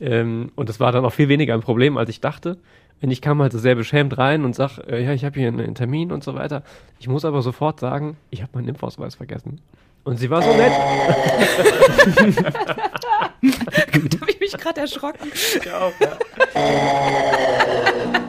[0.00, 2.58] Ähm, und das war dann auch viel weniger ein Problem, als ich dachte.
[3.02, 5.48] Und ich kam halt so sehr beschämt rein und sag, äh, ja, ich habe hier
[5.48, 6.62] einen Termin und so weiter.
[6.98, 9.60] Ich muss aber sofort sagen, ich habe meinen Impfausweis vergessen.
[10.04, 10.72] Und sie war so nett.
[12.36, 15.30] da habe ich mich gerade erschrocken.
[15.64, 16.16] Ja, auch, ja.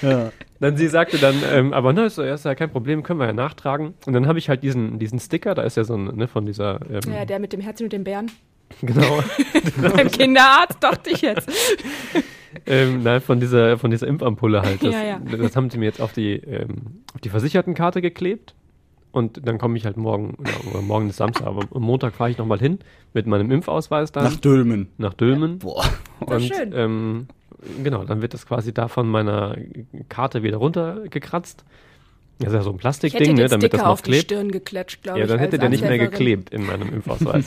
[0.60, 3.20] Dann sie sagte dann, ähm, aber ne, ist, so, ja, ist ja kein Problem, können
[3.20, 3.94] wir ja nachtragen.
[4.06, 6.46] Und dann habe ich halt diesen, diesen Sticker, da ist ja so ein, ne, von
[6.46, 8.30] dieser, ähm, Ja, der mit dem Herzchen und dem Bären.
[8.82, 9.22] genau,
[9.96, 11.48] Beim Kinderarzt dachte ich jetzt.
[12.66, 14.82] ähm, nein, von dieser, von dieser Impfampulle halt.
[14.82, 15.20] Das, Ja, ja.
[15.20, 18.54] das haben sie mir jetzt auf die, ähm, auf die Versichertenkarte geklebt.
[19.10, 20.36] Und dann komme ich halt morgen,
[20.70, 22.78] oder, morgen ist Samstag, aber am Montag fahre ich nochmal hin
[23.14, 24.24] mit meinem Impfausweis dann.
[24.24, 24.88] Nach Dülmen.
[24.98, 25.60] Nach Dülmen.
[25.60, 25.82] Boah.
[26.20, 26.72] Das Und ist schön.
[26.74, 27.26] Ähm,
[27.82, 29.56] genau, dann wird das quasi da von meiner
[30.08, 31.64] Karte wieder runtergekratzt.
[32.38, 34.24] Das ist ja so ein Ich hätte Plastikding, ne, damit das noch auf die klebt.
[34.24, 35.30] Stirn geklatscht, glaube Ja, ich.
[35.30, 37.46] dann hätte als der nicht mehr geklebt in meinem Impfausweis.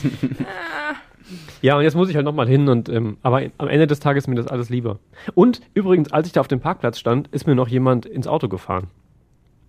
[1.62, 4.24] ja, und jetzt muss ich halt nochmal hin und ähm, aber am Ende des Tages
[4.24, 4.98] ist mir das alles lieber.
[5.34, 8.48] Und übrigens, als ich da auf dem Parkplatz stand, ist mir noch jemand ins Auto
[8.48, 8.88] gefahren.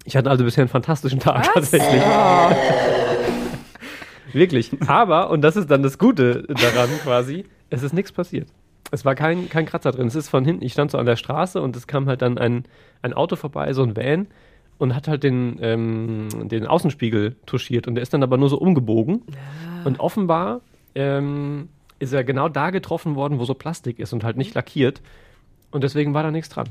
[0.04, 2.02] Ich hatte also bisher einen fantastischen Tag tatsächlich.
[4.34, 4.72] Wirklich.
[4.88, 8.48] Aber, und das ist dann das Gute daran quasi, es ist nichts passiert.
[8.94, 10.06] Es war kein, kein Kratzer drin.
[10.06, 12.38] Es ist von hinten, ich stand so an der Straße und es kam halt dann
[12.38, 12.66] ein,
[13.02, 14.28] ein Auto vorbei, so ein Van,
[14.78, 17.88] und hat halt den, ähm, den Außenspiegel touchiert.
[17.88, 19.24] Und der ist dann aber nur so umgebogen.
[19.84, 20.62] Und offenbar
[20.94, 25.02] ähm, ist er genau da getroffen worden, wo so Plastik ist und halt nicht lackiert.
[25.72, 26.70] Und deswegen war da nichts dran.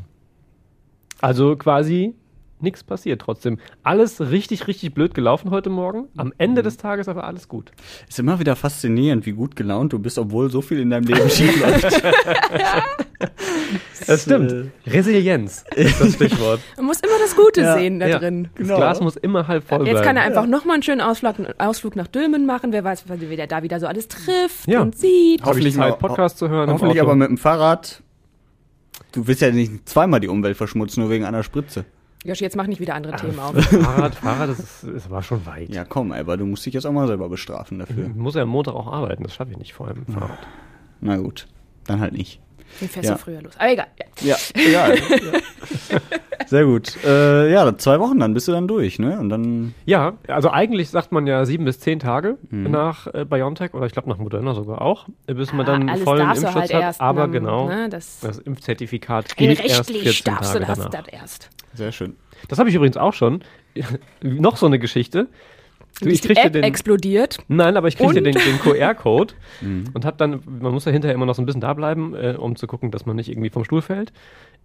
[1.20, 2.14] Also quasi
[2.62, 3.58] nichts passiert trotzdem.
[3.82, 6.08] Alles richtig, richtig blöd gelaufen heute Morgen.
[6.16, 7.72] Am Ende des Tages aber alles gut.
[8.08, 11.28] Ist immer wieder faszinierend, wie gut gelaunt du bist, obwohl so viel in deinem Leben
[11.30, 12.02] schief läuft.
[14.06, 14.70] Das stimmt.
[14.86, 16.60] Resilienz ist das Stichwort.
[16.76, 18.18] Man muss immer das Gute Ja, sehen da ja.
[18.18, 18.48] drin.
[18.56, 20.06] Das Glas muss immer halb voll Jetzt bleiben.
[20.06, 22.72] kann er einfach nochmal einen schönen Ausflug, Ausflug nach Dülmen machen.
[22.72, 24.80] Wer weiß, was er da wieder so alles trifft Ja.
[24.82, 25.42] und sieht.
[25.44, 26.70] Hoffentlich mal- Podcast zu hören.
[26.70, 28.02] Hoffentlich aber mit dem Fahrrad.
[29.12, 31.84] Du willst ja nicht zweimal die Umwelt verschmutzen, nur wegen einer Spritze.
[32.24, 33.54] Joshi, jetzt mach nicht wieder andere Themen auf.
[33.64, 35.70] Fahrrad, Fahrrad, das, ist, das war schon weit.
[35.70, 38.06] Ja, komm, aber du musst dich jetzt auch mal selber bestrafen dafür.
[38.06, 40.38] Ich muss ja am Montag auch arbeiten, das schaffe ich nicht vor allem im Fahrrad.
[41.00, 41.48] Na gut,
[41.84, 42.40] dann halt nicht.
[42.80, 43.14] Dann fährst Ja.
[43.14, 43.52] du früher los.
[43.58, 43.86] Aber egal.
[44.20, 44.36] Ja.
[44.56, 44.94] Ja, ja.
[46.46, 46.96] Sehr gut.
[47.04, 49.18] Äh, ja, zwei Wochen, dann bist du dann durch, ne?
[49.18, 49.74] Und dann.
[49.86, 52.70] Ja, also eigentlich sagt man ja sieben bis zehn Tage Mhm.
[52.70, 56.02] nach äh, BioNTech oder ich glaube nach Moderna sogar auch, bis man Ah, dann alles
[56.02, 56.80] vollen du Impfschutz halt hat.
[56.82, 60.66] erst, aber ne, genau, ne, das- das, Impfzertifikat gilt erst rechtlich 14 darfst du Tage
[60.66, 60.90] das, danach.
[61.04, 61.50] das erst.
[61.74, 62.16] Sehr schön.
[62.48, 63.42] Das habe ich übrigens auch schon.
[64.22, 65.28] Noch so eine Geschichte.
[66.01, 67.38] Du, Ist die App explodiert?
[67.49, 68.24] Nein, aber ich kriegte Und?
[68.24, 69.84] den, den QR-Code Mhm.
[69.95, 72.34] und habe dann, man muss ja hinterher immer noch so ein bisschen da bleiben, äh,
[72.38, 74.12] um zu gucken, dass man nicht irgendwie vom Stuhl fällt.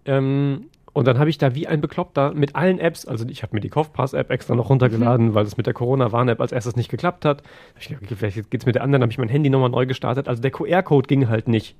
[0.04, 3.54] Ähm, und dann habe ich da wie ein Bekloppter mit allen Apps, also ich habe
[3.54, 7.24] mir die Kaufpass-App extra noch runtergeladen, weil es mit der Corona-Warn-App als erstes nicht geklappt
[7.24, 7.42] hat.
[7.74, 9.86] Hab ich gedacht, okay, vielleicht geht's mit der anderen, habe ich mein Handy nochmal neu
[9.86, 10.28] gestartet.
[10.28, 11.76] Also der QR-Code ging halt nicht.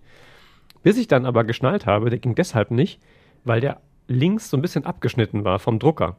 [0.83, 3.01] Bis ich dann aber geschnallt habe, der ging deshalb nicht,
[3.45, 6.17] weil der links so ein bisschen abgeschnitten war vom Drucker.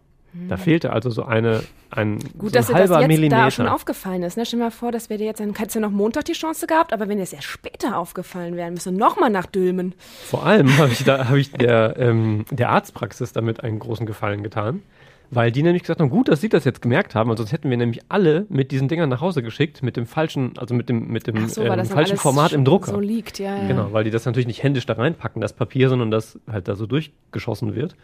[0.48, 3.44] Da fehlte also so eine, ein, Gut, so dass ein dir das halber jetzt Millimeter.
[3.44, 4.38] da schon aufgefallen ist.
[4.38, 4.46] Ne?
[4.46, 6.68] Stell dir mal vor, das wäre dir jetzt, dann hättest du noch Montag die Chance
[6.68, 9.96] gehabt, aber wenn dir es erst später aufgefallen wäre, müsstest du nochmal nach Dülmen.
[10.26, 14.44] Vor allem habe ich, da, hab ich der, ähm, der Arztpraxis damit einen großen Gefallen
[14.44, 14.84] getan,
[15.32, 17.78] weil die nämlich gesagt haben, gut, dass sie das jetzt gemerkt haben, sonst hätten wir
[17.78, 21.28] nämlich alle mit diesen Dingern nach Hause geschickt, mit dem falschen, also mit dem, mit
[21.28, 22.92] dem so, ähm, das falschen Format im Drucker.
[22.92, 23.68] so liegt, ja, ja.
[23.68, 26.76] Genau, weil die das natürlich nicht händisch da reinpacken, das Papier, sondern das halt da
[26.76, 27.96] so durchgeschossen wird.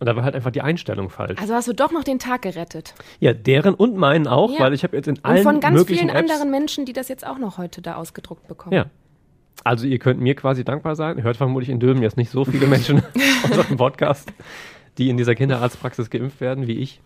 [0.00, 1.40] Und da war halt einfach die Einstellung falsch.
[1.40, 2.94] Also hast du doch noch den Tag gerettet.
[3.18, 4.60] Ja, deren und meinen auch, Ja.
[4.60, 6.92] weil ich habe jetzt in Und allen von ganz möglichen vielen Apps anderen Menschen, die
[6.92, 8.74] das jetzt auch noch heute da ausgedruckt bekommen.
[8.76, 8.86] Ja.
[9.64, 11.20] Also ihr könnt mir quasi dankbar sein.
[11.22, 12.98] Hört vermutlich in Dülmen jetzt nicht so viele Menschen
[13.42, 14.32] aus unserem Podcast,
[14.98, 17.00] die in dieser Kinderarztpraxis geimpft werden wie ich.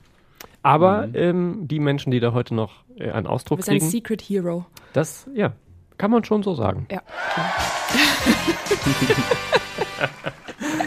[0.62, 3.90] Aber ähm, die Menschen, die da heute noch äh, einen Du Ausdruck bist ein kriegen,
[3.90, 4.66] Secret Hero.
[4.92, 5.54] das, ja,
[5.96, 6.86] kann man schon so sagen.
[6.90, 7.00] Ja.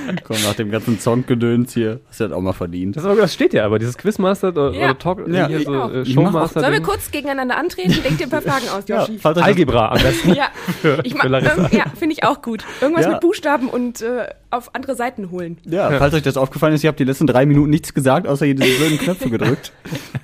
[0.24, 2.96] Komm, nach dem ganzen Song-Gedöns hier, hast du das auch mal verdient.
[2.96, 4.86] Das, ist aber, das steht ja aber, dieses Quizmaster oder, Ja.
[4.92, 6.60] oder Talk, Ja, hier ich so, äh, Ich mach Showmaster.
[6.62, 7.96] Sollen wir kurz gegeneinander antreten?
[8.04, 9.20] Denk dir ein paar Fragen aus, Ja, Yoshi.
[9.22, 10.34] das- Algebra am besten.
[10.34, 10.48] Ja,
[11.04, 11.70] ich Für mag, Larissa.
[11.72, 12.64] ja finde ich auch gut.
[12.82, 13.12] Irgendwas Ja.
[13.12, 15.58] mit Buchstaben und äh, auf andere Seiten holen.
[15.66, 18.46] Ja, falls euch das aufgefallen ist, ihr habt die letzten drei Minuten nichts gesagt, außer
[18.46, 19.72] hier diese blöden Knöpfe gedrückt.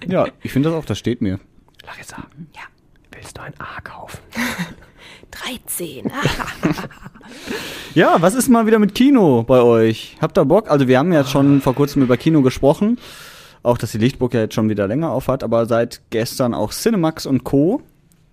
[0.08, 1.40] Ja, ich finde das auch, das steht mir.
[1.86, 2.18] Larissa,
[2.56, 2.62] ja.
[3.12, 4.20] willst du ein A kaufen?
[5.32, 6.12] 13.
[7.94, 10.16] Ja, was ist mal wieder mit Kino bei euch?
[10.22, 10.70] Habt ihr Bock?
[10.72, 12.98] Also wir haben ja schon vor kurzem über Kino gesprochen.
[13.64, 16.72] Auch, dass die Lichtburg ja jetzt schon wieder länger auf hat, aber seit gestern auch
[16.72, 17.82] Cinemax und Co.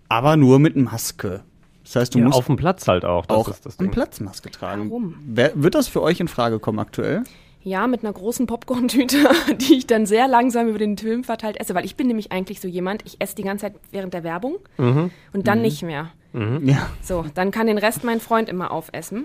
[0.08, 1.42] Aber nur mit Maske.
[1.84, 3.26] Das heißt, du Ja, musst auf dem Platz halt auch.
[3.26, 3.92] Das auch ist das eine Ding.
[3.94, 4.88] Platzmaske tragen.
[4.90, 5.14] Warum?
[5.26, 7.24] Wer, wird das für euch in Frage kommen aktuell?
[7.62, 9.18] Ja, mit einer großen Popcorn-Tüte,
[9.68, 12.60] die ich dann sehr langsam über den Film verteilt esse, weil ich bin nämlich eigentlich
[12.60, 15.10] so jemand, ich esse die ganze Zeit während der Werbung Mhm.
[15.32, 16.10] und dann nicht mehr.
[16.32, 16.88] Ja.
[17.02, 19.24] So, dann kann den Rest mein Freund immer aufessen.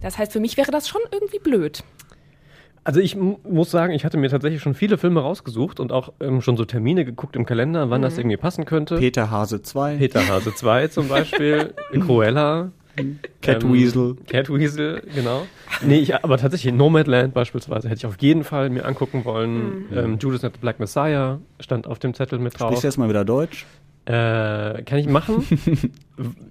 [0.00, 1.82] Das heißt, für mich wäre das schon irgendwie blöd.
[2.86, 6.12] Also ich mu- muss sagen, ich hatte mir tatsächlich schon viele Filme rausgesucht und auch
[6.20, 8.96] ähm, schon so Termine geguckt im Kalender, wann das irgendwie passen könnte.
[8.98, 9.96] Peter Hase 2.
[9.96, 12.70] Peter Hase 2 zum Beispiel, Cruella.
[13.40, 14.16] Catweasel.
[14.28, 15.46] Catweasel, genau.
[15.84, 19.86] Nee, ich, aber tatsächlich Nomadland beispielsweise hätte ich auf jeden Fall mir angucken wollen.
[19.92, 22.68] Ähm, Judas and the Black Messiah stand auf dem Zettel mit drauf.
[22.68, 23.66] Sprichst du jetzt mal wieder Deutsch?
[24.06, 25.46] Äh, kann ich machen.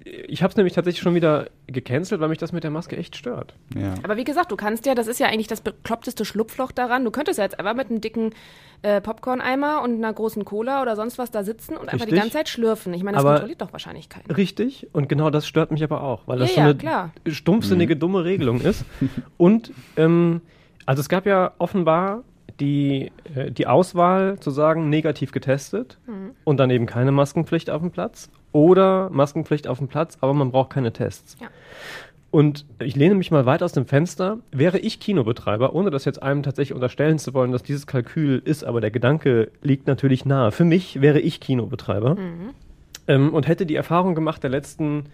[0.06, 3.16] ich habe es nämlich tatsächlich schon wieder gecancelt, weil mich das mit der Maske echt
[3.16, 3.54] stört.
[3.76, 3.93] Ja.
[4.01, 7.06] Aber wie gesagt, du kannst ja, das ist ja eigentlich das bekloppteste Schlupfloch daran.
[7.06, 8.32] Du könntest ja jetzt einfach mit einem dicken
[8.82, 12.32] äh, Popcorn-Eimer und einer großen Cola oder sonst was da sitzen und einfach die ganze
[12.32, 12.91] Zeit schlürfen.
[12.95, 14.36] Ich meine, das Aber- kontrolliert doch wahrscheinlich keiner.
[14.36, 17.12] Richtig, und genau das stört mich aber auch, weil das Ja, so ja, eine klar.
[17.28, 18.84] stumpfsinnige, dumme Regelung ist.
[19.38, 20.41] Und ähm,
[20.88, 22.24] also es gab ja offenbar
[22.60, 26.32] die, äh, die Auswahl zu sagen, negativ getestet Mhm.
[26.43, 30.51] und dann eben keine Maskenpflicht auf dem Platz oder Maskenpflicht auf dem Platz, aber man
[30.51, 31.38] braucht keine Tests.
[31.41, 31.47] Ja.
[32.32, 34.39] Und ich lehne mich mal weit aus dem Fenster.
[34.51, 38.64] Wäre ich Kinobetreiber, ohne das jetzt einem tatsächlich unterstellen zu wollen, dass dieses Kalkül ist,
[38.64, 40.51] aber der Gedanke liegt natürlich nahe.
[40.51, 42.18] Für mich wäre ich Kinobetreiber
[43.08, 45.06] ähm, und hätte die Erfahrung gemacht der letzten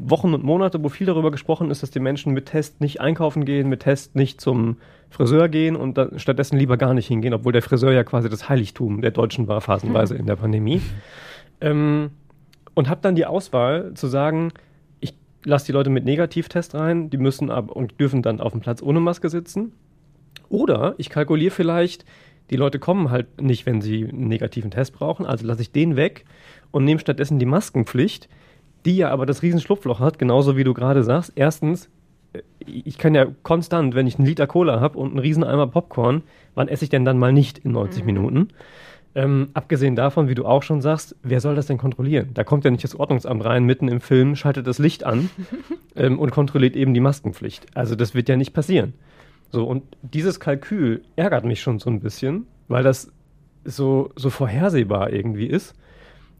[0.00, 3.44] Wochen und Monate, wo viel darüber gesprochen ist, dass die Menschen mit Test nicht einkaufen
[3.44, 4.76] gehen, mit Test nicht zum
[5.10, 9.00] Friseur gehen und stattdessen lieber gar nicht hingehen, obwohl der Friseur ja quasi das Heiligtum
[9.00, 10.80] der Deutschen war, phasenweise in der Pandemie.
[11.60, 12.10] Ähm,
[12.74, 14.52] und habe dann die Auswahl zu sagen,
[15.00, 18.60] ich lasse die Leute mit Negativtest rein, die müssen ab und dürfen dann auf dem
[18.60, 19.72] Platz ohne Maske sitzen.
[20.48, 22.04] Oder ich kalkuliere vielleicht,
[22.50, 25.96] die Leute kommen halt nicht, wenn sie einen negativen Test brauchen, also lasse ich den
[25.96, 26.24] weg
[26.70, 28.28] und nehme stattdessen die Maskenpflicht,
[28.84, 31.32] die ja aber das Riesenschlupfloch hat, genauso wie du gerade sagst.
[31.34, 31.88] Erstens,
[32.32, 36.22] äh, ich kann ja konstant, wenn ich einen Liter Cola habe und einen Rieseneimer Popcorn,
[36.54, 38.48] wann esse ich denn dann mal nicht in 90 Minuten?
[39.14, 42.30] Ähm, abgesehen davon, wie du auch schon sagst, wer soll das denn kontrollieren?
[42.34, 45.30] Da kommt ja nicht das Ordnungsamt rein, mitten im Film, schaltet das Licht an
[45.96, 47.66] ähm, und kontrolliert eben die Maskenpflicht.
[47.74, 48.94] Also das wird ja nicht passieren.
[49.50, 53.10] So, und dieses Kalkül ärgert mich schon so ein bisschen, weil das
[53.64, 55.74] so, so vorhersehbar irgendwie ist.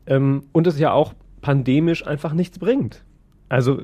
[0.06, 3.04] Ähm, und es ja auch pandemisch einfach nichts bringt.
[3.48, 3.80] Also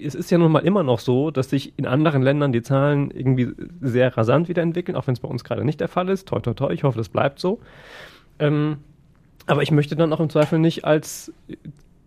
[0.00, 3.10] es ist ja nun mal immer noch so, dass sich in anderen Ländern die Zahlen
[3.10, 3.48] irgendwie
[3.80, 6.28] sehr rasant wieder entwickeln, auch wenn es bei uns gerade nicht der Fall ist.
[6.28, 7.58] Toi, toi, toi, ich hoffe, das bleibt so.
[8.38, 8.78] Ähm,
[9.46, 11.32] aber ich möchte dann auch im Zweifel nicht als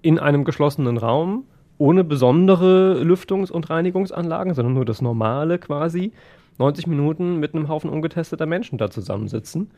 [0.02, 1.44] in einem geschlossenen Raum
[1.78, 6.12] ohne besondere Lüftungs- und Reinigungsanlagen, sondern nur das Normale quasi,
[6.60, 9.72] 90 Minuten mit einem Haufen ungetesteter Menschen da zusammensitzen,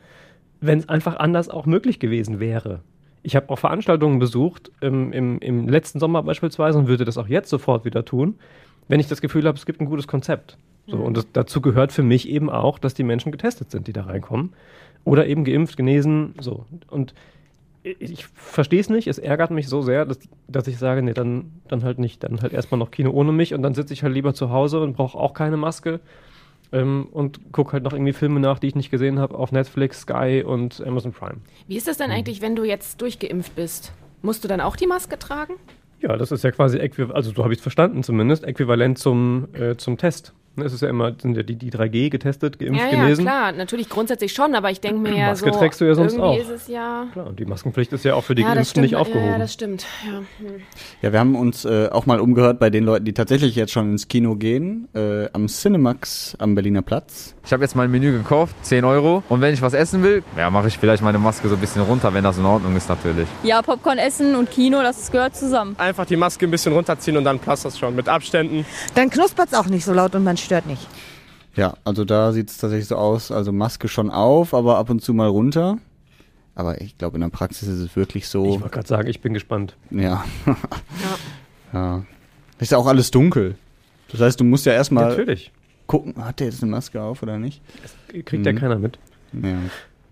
[0.60, 2.80] wenn es einfach anders auch möglich gewesen wäre.
[3.24, 7.26] Ich habe auch Veranstaltungen besucht, ähm, im, im letzten Sommer beispielsweise, und würde das auch
[7.26, 8.38] jetzt sofort wieder tun,
[8.86, 10.58] wenn ich das Gefühl habe, es gibt ein gutes Konzept.
[10.86, 13.94] So, Und das, dazu gehört für mich eben auch, dass die Menschen getestet sind, die
[13.94, 14.52] da reinkommen.
[15.04, 16.66] Oder eben geimpft, genesen, so.
[16.90, 17.14] Und
[17.82, 20.18] ich, ich verstehe es nicht, es ärgert mich so sehr, dass,
[20.48, 23.54] dass ich sage, nee, dann, dann halt nicht, dann halt erstmal noch Kino ohne mich
[23.54, 26.00] und dann sitze ich halt lieber zu Hause und brauche auch keine Maske
[26.74, 30.00] ähm, und gucke halt noch irgendwie Filme nach, die ich nicht gesehen habe, auf Netflix,
[30.00, 31.36] Sky und Amazon Prime.
[31.66, 33.92] Wie ist das denn eigentlich, wenn du jetzt durchgeimpft bist?
[34.22, 35.54] Musst du dann auch die Maske tragen?
[36.00, 36.78] Ja, das ist ja quasi,
[37.12, 40.34] also so habe ich es verstanden zumindest, äquivalent zum, äh, zum Test.
[40.56, 43.24] Es ist ja immer, sind ja die, die 3G getestet, geimpft, ja, ja, genesen.
[43.24, 46.14] klar, natürlich grundsätzlich schon, aber ich denke mir ja Maske so, trägst du ja sonst
[46.14, 46.38] irgendwie auch.
[46.38, 47.06] ist es ja...
[47.12, 49.26] Klar, und die Maskenpflicht ist ja auch für die ja, Geimpften stimmt, nicht aufgehoben.
[49.26, 49.86] Ja, ja, das stimmt.
[50.06, 50.18] Ja.
[50.18, 50.60] Hm.
[51.02, 53.92] Ja, wir haben uns äh, auch mal umgehört bei den Leuten, die tatsächlich jetzt schon
[53.92, 57.34] ins Kino gehen, äh, am Cinemax am Berliner Platz.
[57.44, 59.22] Ich habe jetzt mein Menü gekauft, 10 Euro.
[59.28, 61.82] Und wenn ich was essen will, ja, mache ich vielleicht meine Maske so ein bisschen
[61.82, 63.28] runter, wenn das in Ordnung ist natürlich.
[63.42, 65.74] Ja, Popcorn essen und Kino, das gehört zusammen.
[65.78, 67.94] Einfach die Maske ein bisschen runterziehen und dann passt das schon.
[67.94, 68.64] Mit Abständen.
[68.94, 70.86] Dann knuspert es auch nicht so laut und man stört nicht.
[71.56, 75.00] Ja, also da sieht es tatsächlich so aus, also Maske schon auf, aber ab und
[75.02, 75.78] zu mal runter.
[76.56, 78.44] Aber ich glaube, in der Praxis ist es wirklich so.
[78.44, 79.76] Ich wollte gerade sagen, ich bin gespannt.
[79.90, 80.24] Ja.
[81.72, 82.04] ja.
[82.58, 83.56] Ist ja auch alles dunkel.
[84.10, 85.50] Das heißt, du musst ja erstmal Natürlich.
[85.86, 87.60] gucken, hat der jetzt eine Maske auf oder nicht?
[88.24, 88.58] Kriegt ja Mhm.
[88.58, 88.98] keiner mit.
[89.32, 89.58] Ja.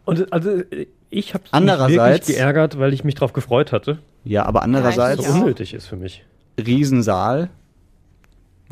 [0.04, 0.62] Und also
[1.10, 3.98] ich habe mich Andererseits- wirklich geärgert, weil ich mich darauf gefreut hatte.
[4.24, 6.24] Ja, aber andererseits Dass es unnötig ist für mich.
[6.58, 7.50] Riesensaal,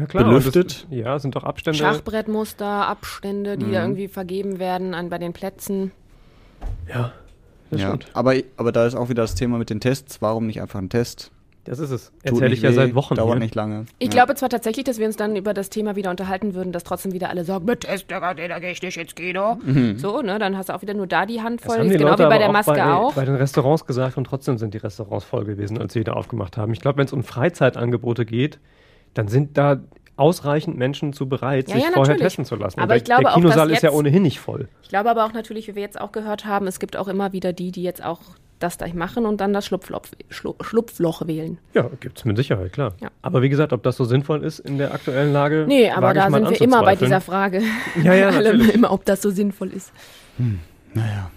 [0.06, 0.86] klar, belüftet.
[0.90, 1.78] Das, ja, sind doch Abstände.
[1.78, 3.72] Schachbrettmuster, Abstände, die Mhm.
[3.72, 5.92] da irgendwie vergeben werden an, bei den Plätzen.
[6.88, 7.12] Ja,
[7.70, 7.88] das ja.
[7.88, 8.06] stimmt.
[8.14, 10.20] Aber, aber da ist auch wieder das Thema mit den Tests.
[10.20, 11.30] Warum nicht einfach ein Test?
[11.64, 12.10] Das ist es.
[12.22, 13.40] Erzähle ich ja weh, seit Wochen Dauert hier.
[13.40, 13.84] nicht lange.
[13.98, 14.12] Ich ja.
[14.12, 17.12] glaube zwar tatsächlich, dass wir uns dann über das Thema wieder unterhalten würden, dass trotzdem
[17.12, 19.56] wieder alle sagen, mit Test, Digga, da gehe ich nicht ins Kino.
[19.62, 19.98] Mhm.
[19.98, 21.78] So, ne, dann hast du auch wieder nur da die Hand Das voll.
[21.80, 23.12] haben die genau Leute wie bei aber der auch Maske bei, auch.
[23.12, 26.56] bei den Restaurants gesagt und trotzdem sind die Restaurants voll gewesen, als sie wieder aufgemacht
[26.56, 26.72] haben.
[26.72, 28.58] Ich glaube, wenn es um Freizeitangebote geht,
[29.14, 29.80] dann sind da
[30.16, 32.22] ausreichend Menschen zu bereit, Ja, sich ja, vorher natürlich.
[32.22, 32.78] testen zu lassen.
[32.80, 34.68] Aber der, ich glaube der auch, dass Kinosaal ist ja jetzt- ohnehin nicht voll.
[34.82, 37.32] Ich glaube aber auch natürlich, wie wir jetzt auch gehört haben, es gibt auch immer
[37.32, 38.20] wieder die, die jetzt auch
[38.58, 41.56] das gleich machen und dann das Schlupfloch, Schlu Schlupfloch wählen.
[41.72, 42.92] Ja, gibt es mit Sicherheit, klar.
[43.00, 43.08] Ja.
[43.22, 45.64] Aber wie gesagt, ob das so sinnvoll ist in der aktuellen Lage.
[45.66, 47.62] Nee, aber wage ich da mal sind wir immer bei dieser Frage.
[48.02, 48.74] Ja, ja, natürlich.
[48.74, 49.90] immer, ob das so sinnvoll ist.
[50.92, 51.30] Naja.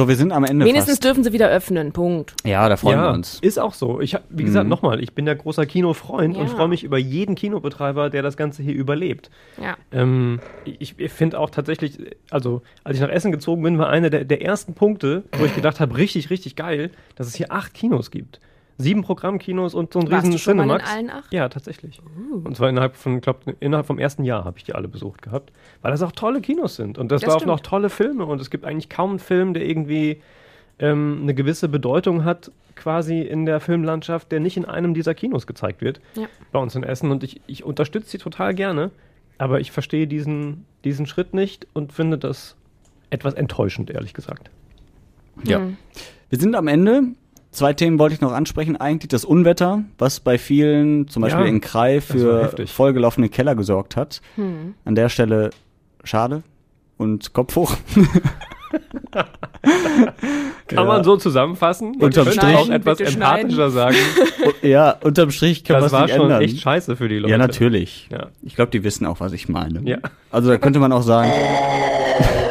[0.00, 1.04] So, wir sind am Ende Wenigstens fast.
[1.04, 1.92] dürfen sie wieder öffnen.
[1.92, 2.32] Punkt.
[2.42, 3.38] Ja, da freuen ja, wir uns.
[3.42, 4.00] Ist auch so.
[4.00, 4.70] Ich hab, wie gesagt, Mhm.
[4.70, 6.54] nochmal, ich bin der großer Kinofreund und Ja.
[6.54, 9.30] freue mich über jeden Kinobetreiber, der das Ganze hier überlebt.
[9.62, 9.76] Ja.
[9.92, 11.98] Ähm, ich ich finde auch tatsächlich,
[12.30, 15.54] also als ich nach Essen gezogen bin, war einer der, der ersten Punkte, wo ich
[15.54, 18.40] gedacht habe, richtig, richtig geil, dass es hier acht Kinos gibt.
[18.80, 20.90] Sieben Programmkinos und so ein Warst riesen du schon mal in Cinemax.
[20.92, 21.32] allen acht?
[21.32, 22.00] Ja, tatsächlich.
[22.44, 25.52] Und zwar innerhalb von, glaub, innerhalb vom ersten Jahr habe ich die alle besucht gehabt,
[25.82, 28.50] weil das auch tolle Kinos sind und das, Das laufen auch tolle Filme und es
[28.50, 30.22] gibt eigentlich kaum einen Film, der irgendwie
[30.78, 35.46] ähm, eine gewisse Bedeutung hat, quasi in der Filmlandschaft, der nicht in einem dieser Kinos
[35.46, 36.00] gezeigt wird.
[36.14, 36.26] Ja.
[36.50, 37.10] Bei uns in Essen.
[37.10, 38.90] Und ich, ich unterstütze sie total gerne,
[39.36, 42.56] aber ich verstehe diesen, diesen Schritt nicht und finde das
[43.10, 44.50] etwas enttäuschend, ehrlich gesagt.
[45.44, 45.58] Ja.
[45.58, 45.76] Hm.
[46.30, 47.02] Wir sind am Ende.
[47.52, 48.76] Zwei Themen wollte ich noch ansprechen.
[48.76, 53.28] Eigentlich das Unwetter, was bei vielen, zum Beispiel Ja, in Krai, das war für vollgelaufene
[53.28, 54.20] Keller gesorgt hat.
[54.36, 54.74] Hm.
[54.84, 55.50] An der Stelle
[56.04, 56.42] schade
[56.96, 57.76] und Kopf hoch.
[60.68, 61.96] Kann man so zusammenfassen?
[62.00, 63.50] Unterm Strich- auch etwas Bitte schneiden.
[63.50, 63.96] empathischer sagen.
[64.62, 66.42] ja, unterm Strich kann Das man war nicht schon ändern.
[66.42, 67.32] echt scheiße für die Leute.
[67.32, 68.08] Ja, natürlich.
[68.12, 68.28] Ja.
[68.42, 69.80] Ich glaube, die wissen auch, was ich meine.
[69.88, 69.98] Ja.
[70.30, 71.30] Also da könnte man auch sagen,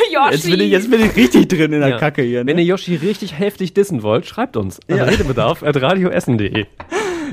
[0.12, 0.32] Yoshi.
[0.32, 1.98] jetzt bin ich, jetzt bin ich richtig drin in der Ja.
[1.98, 2.46] Kacke hier.
[2.46, 2.62] Wenn Ne?
[2.62, 5.04] ihr Yoshi richtig heftig dissen wollt, schreibt uns an Ja.
[5.04, 6.66] redebedarf at radioessen.de.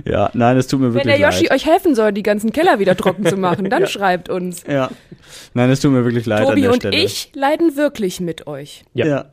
[0.05, 1.51] Ja, nein, es tut mir Wenn wirklich der Yoshi leid.
[1.51, 4.63] euch helfen soll, die ganzen Keller wieder trocken zu machen, dann schreibt uns.
[4.65, 4.89] Ja.
[5.53, 6.95] Nein, es tut mir wirklich leid an Tobi der und Stelle.
[6.95, 8.85] ich leiden wirklich mit euch.
[8.93, 9.25] Ja.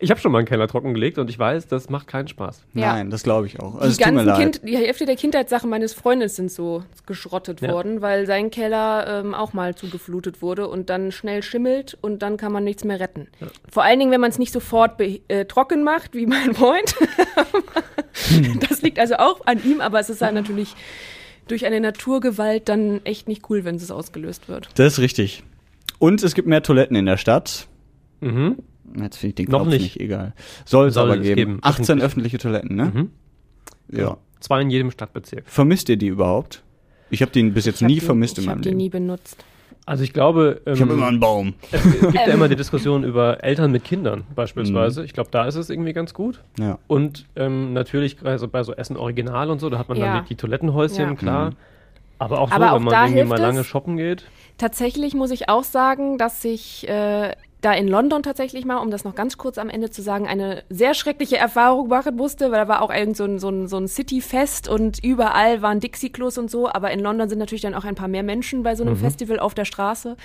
[0.00, 0.04] Ja.
[0.04, 2.62] Ich habe schon mal einen Keller trockengelegt und ich weiß, das macht keinen Spaß.
[2.74, 2.92] Ja.
[2.94, 3.74] Nein, das glaube ich auch.
[3.74, 4.38] Also, Die es tut mir ganzen leid.
[4.38, 7.72] kind, die Hälfte der Kindheitssachen meines Freundes sind so geschrottet Ja.
[7.72, 12.36] worden, weil sein Keller ähm, auch mal zugeflutet wurde und dann schnell schimmelt und dann
[12.36, 13.26] kann man nichts mehr retten.
[13.68, 16.94] Vor allen Dingen, wenn man es nicht sofort äh, trocken macht, wie mein Freund.
[18.68, 20.74] das liegt also auch an ihm, aber es ist halt natürlich
[21.48, 24.68] durch eine Naturgewalt dann echt nicht cool, wenn es ausgelöst wird.
[24.74, 25.42] Das ist richtig.
[25.98, 27.66] Und es gibt mehr Toiletten in der Stadt.
[28.20, 28.58] Mhm.
[28.96, 29.82] Jetzt finde ich den Noch Knopf nicht.
[29.82, 30.32] nicht, egal.
[30.64, 31.36] Soll es Soll aber es geben.
[31.36, 31.58] geben.
[31.62, 32.04] 18 Öffentlich.
[32.04, 32.84] öffentliche Toiletten, ne?
[32.94, 33.10] Mhm.
[33.90, 34.16] Ja.
[34.40, 35.44] Zwei in jedem Stadtbezirk.
[35.46, 36.62] Vermisst ihr die überhaupt?
[37.10, 38.78] Ich habe die bis jetzt Ich nie die, vermisst in Ich meinem habe die Leben.
[38.78, 39.44] nie benutzt.
[39.86, 41.54] Also ich glaube, ähm, Ich habe immer einen Baum.
[41.72, 42.32] es gibt ja Ähm.
[42.32, 45.02] immer die Diskussion über Eltern mit Kindern beispielsweise.
[45.04, 46.42] Ich glaube, da ist es irgendwie ganz gut.
[46.58, 46.78] Ja.
[46.88, 50.12] Und ähm, natürlich also bei so Essen Original und so, da hat man Ja.
[50.16, 51.14] dann die, die Toilettenhäuschen, Ja.
[51.14, 51.52] klar.
[52.18, 54.26] Aber auch so, Aber auch wenn man irgendwie mal lange shoppen geht.
[54.58, 59.04] Tatsächlich muss ich auch sagen, dass ich äh, da in London tatsächlich mal, um das
[59.04, 62.68] noch ganz kurz am Ende zu sagen, eine sehr schreckliche Erfahrung machen musste, weil da
[62.68, 66.50] war auch irgend so ein, so ein, so ein City-Fest und überall waren Dixie-Klos und
[66.50, 68.94] so, aber in London sind natürlich dann auch ein paar mehr Menschen bei so einem
[68.94, 68.98] Mhm.
[68.98, 70.16] Festival auf der Straße.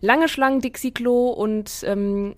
[0.00, 2.34] Lange Schlangen Dixie-Klo und ähm,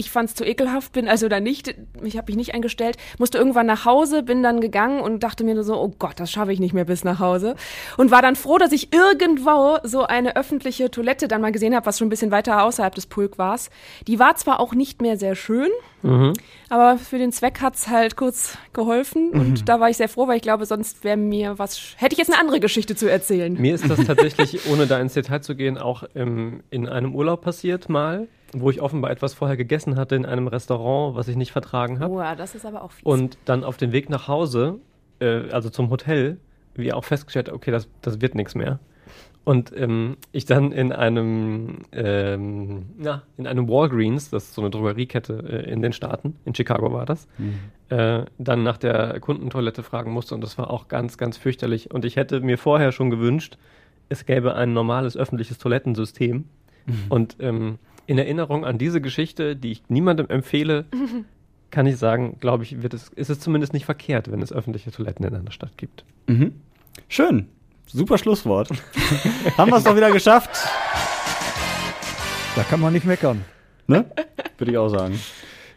[0.00, 3.36] ich fand es zu ekelhaft, bin also da nicht, ich habe mich nicht eingestellt, musste
[3.36, 6.52] irgendwann nach Hause, bin dann gegangen und dachte mir nur so, oh Gott, das schaffe
[6.52, 7.54] ich nicht mehr bis nach Hause.
[7.98, 11.84] Und war dann froh, dass ich irgendwo so eine öffentliche Toilette dann mal gesehen habe,
[11.84, 13.50] was schon ein bisschen weiter außerhalb des Pulk war.
[14.06, 15.68] Die war zwar auch nicht mehr sehr schön,
[16.02, 16.32] Mhm.
[16.70, 19.30] aber für den Zweck hat's halt kurz geholfen.
[19.32, 22.18] Und da war ich sehr froh, weil ich glaube, sonst wäre mir was, hätte ich
[22.18, 23.52] jetzt eine andere Geschichte zu erzählen.
[23.60, 27.42] Mir ist das tatsächlich, ohne da ins Detail zu gehen, auch ähm, in einem Urlaub
[27.42, 31.52] passiert mal, wo ich offenbar etwas vorher gegessen hatte in einem Restaurant, was ich nicht
[31.52, 32.14] vertragen habe.
[32.16, 33.04] Ja, das ist aber auch fies.
[33.04, 34.78] Und dann auf dem Weg nach Hause,
[35.20, 36.38] äh, also zum Hotel,
[36.74, 38.78] wir auch festgestellt, okay, das, das wird nichts mehr.
[39.42, 44.70] Und ähm, ich dann in einem, ähm, na, in einem Walgreens, das ist so eine
[44.70, 47.26] Drogeriekette äh, in den Staaten, in Chicago war das,
[47.88, 51.90] äh, dann nach der Kundentoilette fragen musste und das war auch ganz, ganz fürchterlich.
[51.90, 53.56] Und ich hätte mir vorher schon gewünscht,
[54.10, 56.44] es gäbe ein normales öffentliches Toilettensystem.
[57.08, 57.78] Und ähm,
[58.10, 60.86] in Erinnerung an diese Geschichte, die ich niemandem empfehle,
[61.70, 64.90] kann ich sagen, glaube ich, wird es, ist es zumindest nicht verkehrt, wenn es öffentliche
[64.90, 66.04] Toiletten in einer Stadt gibt.
[66.26, 66.54] Mhm.
[67.08, 67.46] Schön.
[67.86, 68.68] Super Schlusswort.
[69.56, 70.50] Haben wir es doch wieder geschafft.
[72.56, 73.44] Da kann man nicht meckern.
[73.86, 74.06] Ne?
[74.58, 75.16] Würde ich auch sagen.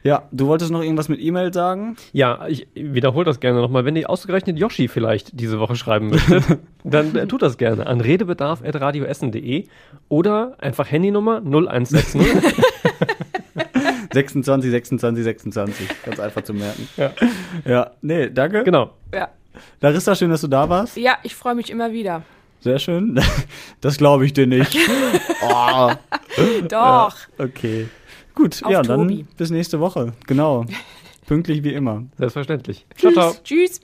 [0.04, 1.96] Ja, du wolltest noch irgendwas mit E-Mail sagen?
[2.12, 3.86] Ja, ich wiederhole das gerne nochmal.
[3.86, 8.02] Wenn ihr ausgerechnet Yoshi vielleicht diese Woche schreiben möchtet, dann äh, tut das gerne an
[8.02, 9.66] redebedarf.radioessen.de
[10.10, 12.22] oder einfach Handynummer 0160.
[14.14, 15.88] 26, 26, 26.
[16.04, 16.88] Ganz einfach zu merken.
[16.98, 17.12] Ja.
[17.66, 18.64] Ja, nee, danke.
[18.64, 18.92] Genau.
[19.14, 19.30] Ja.
[19.80, 20.98] Larissa, schön, dass du da warst.
[20.98, 22.24] Ja, ich freue mich immer wieder.
[22.60, 23.20] Sehr schön.
[23.82, 24.78] Das glaube ich dir nicht.
[25.42, 25.92] oh.
[26.70, 26.70] Doch.
[26.72, 27.88] Ja, okay.
[28.36, 29.26] Gut, Auf ja, dann Tobi.
[29.38, 30.14] bis nächste Woche.
[30.28, 30.66] Genau.
[31.28, 32.04] Pünktlich wie immer.
[32.18, 32.86] Selbstverständlich.
[32.98, 33.42] Tschüss.
[33.44, 33.82] Tschüss.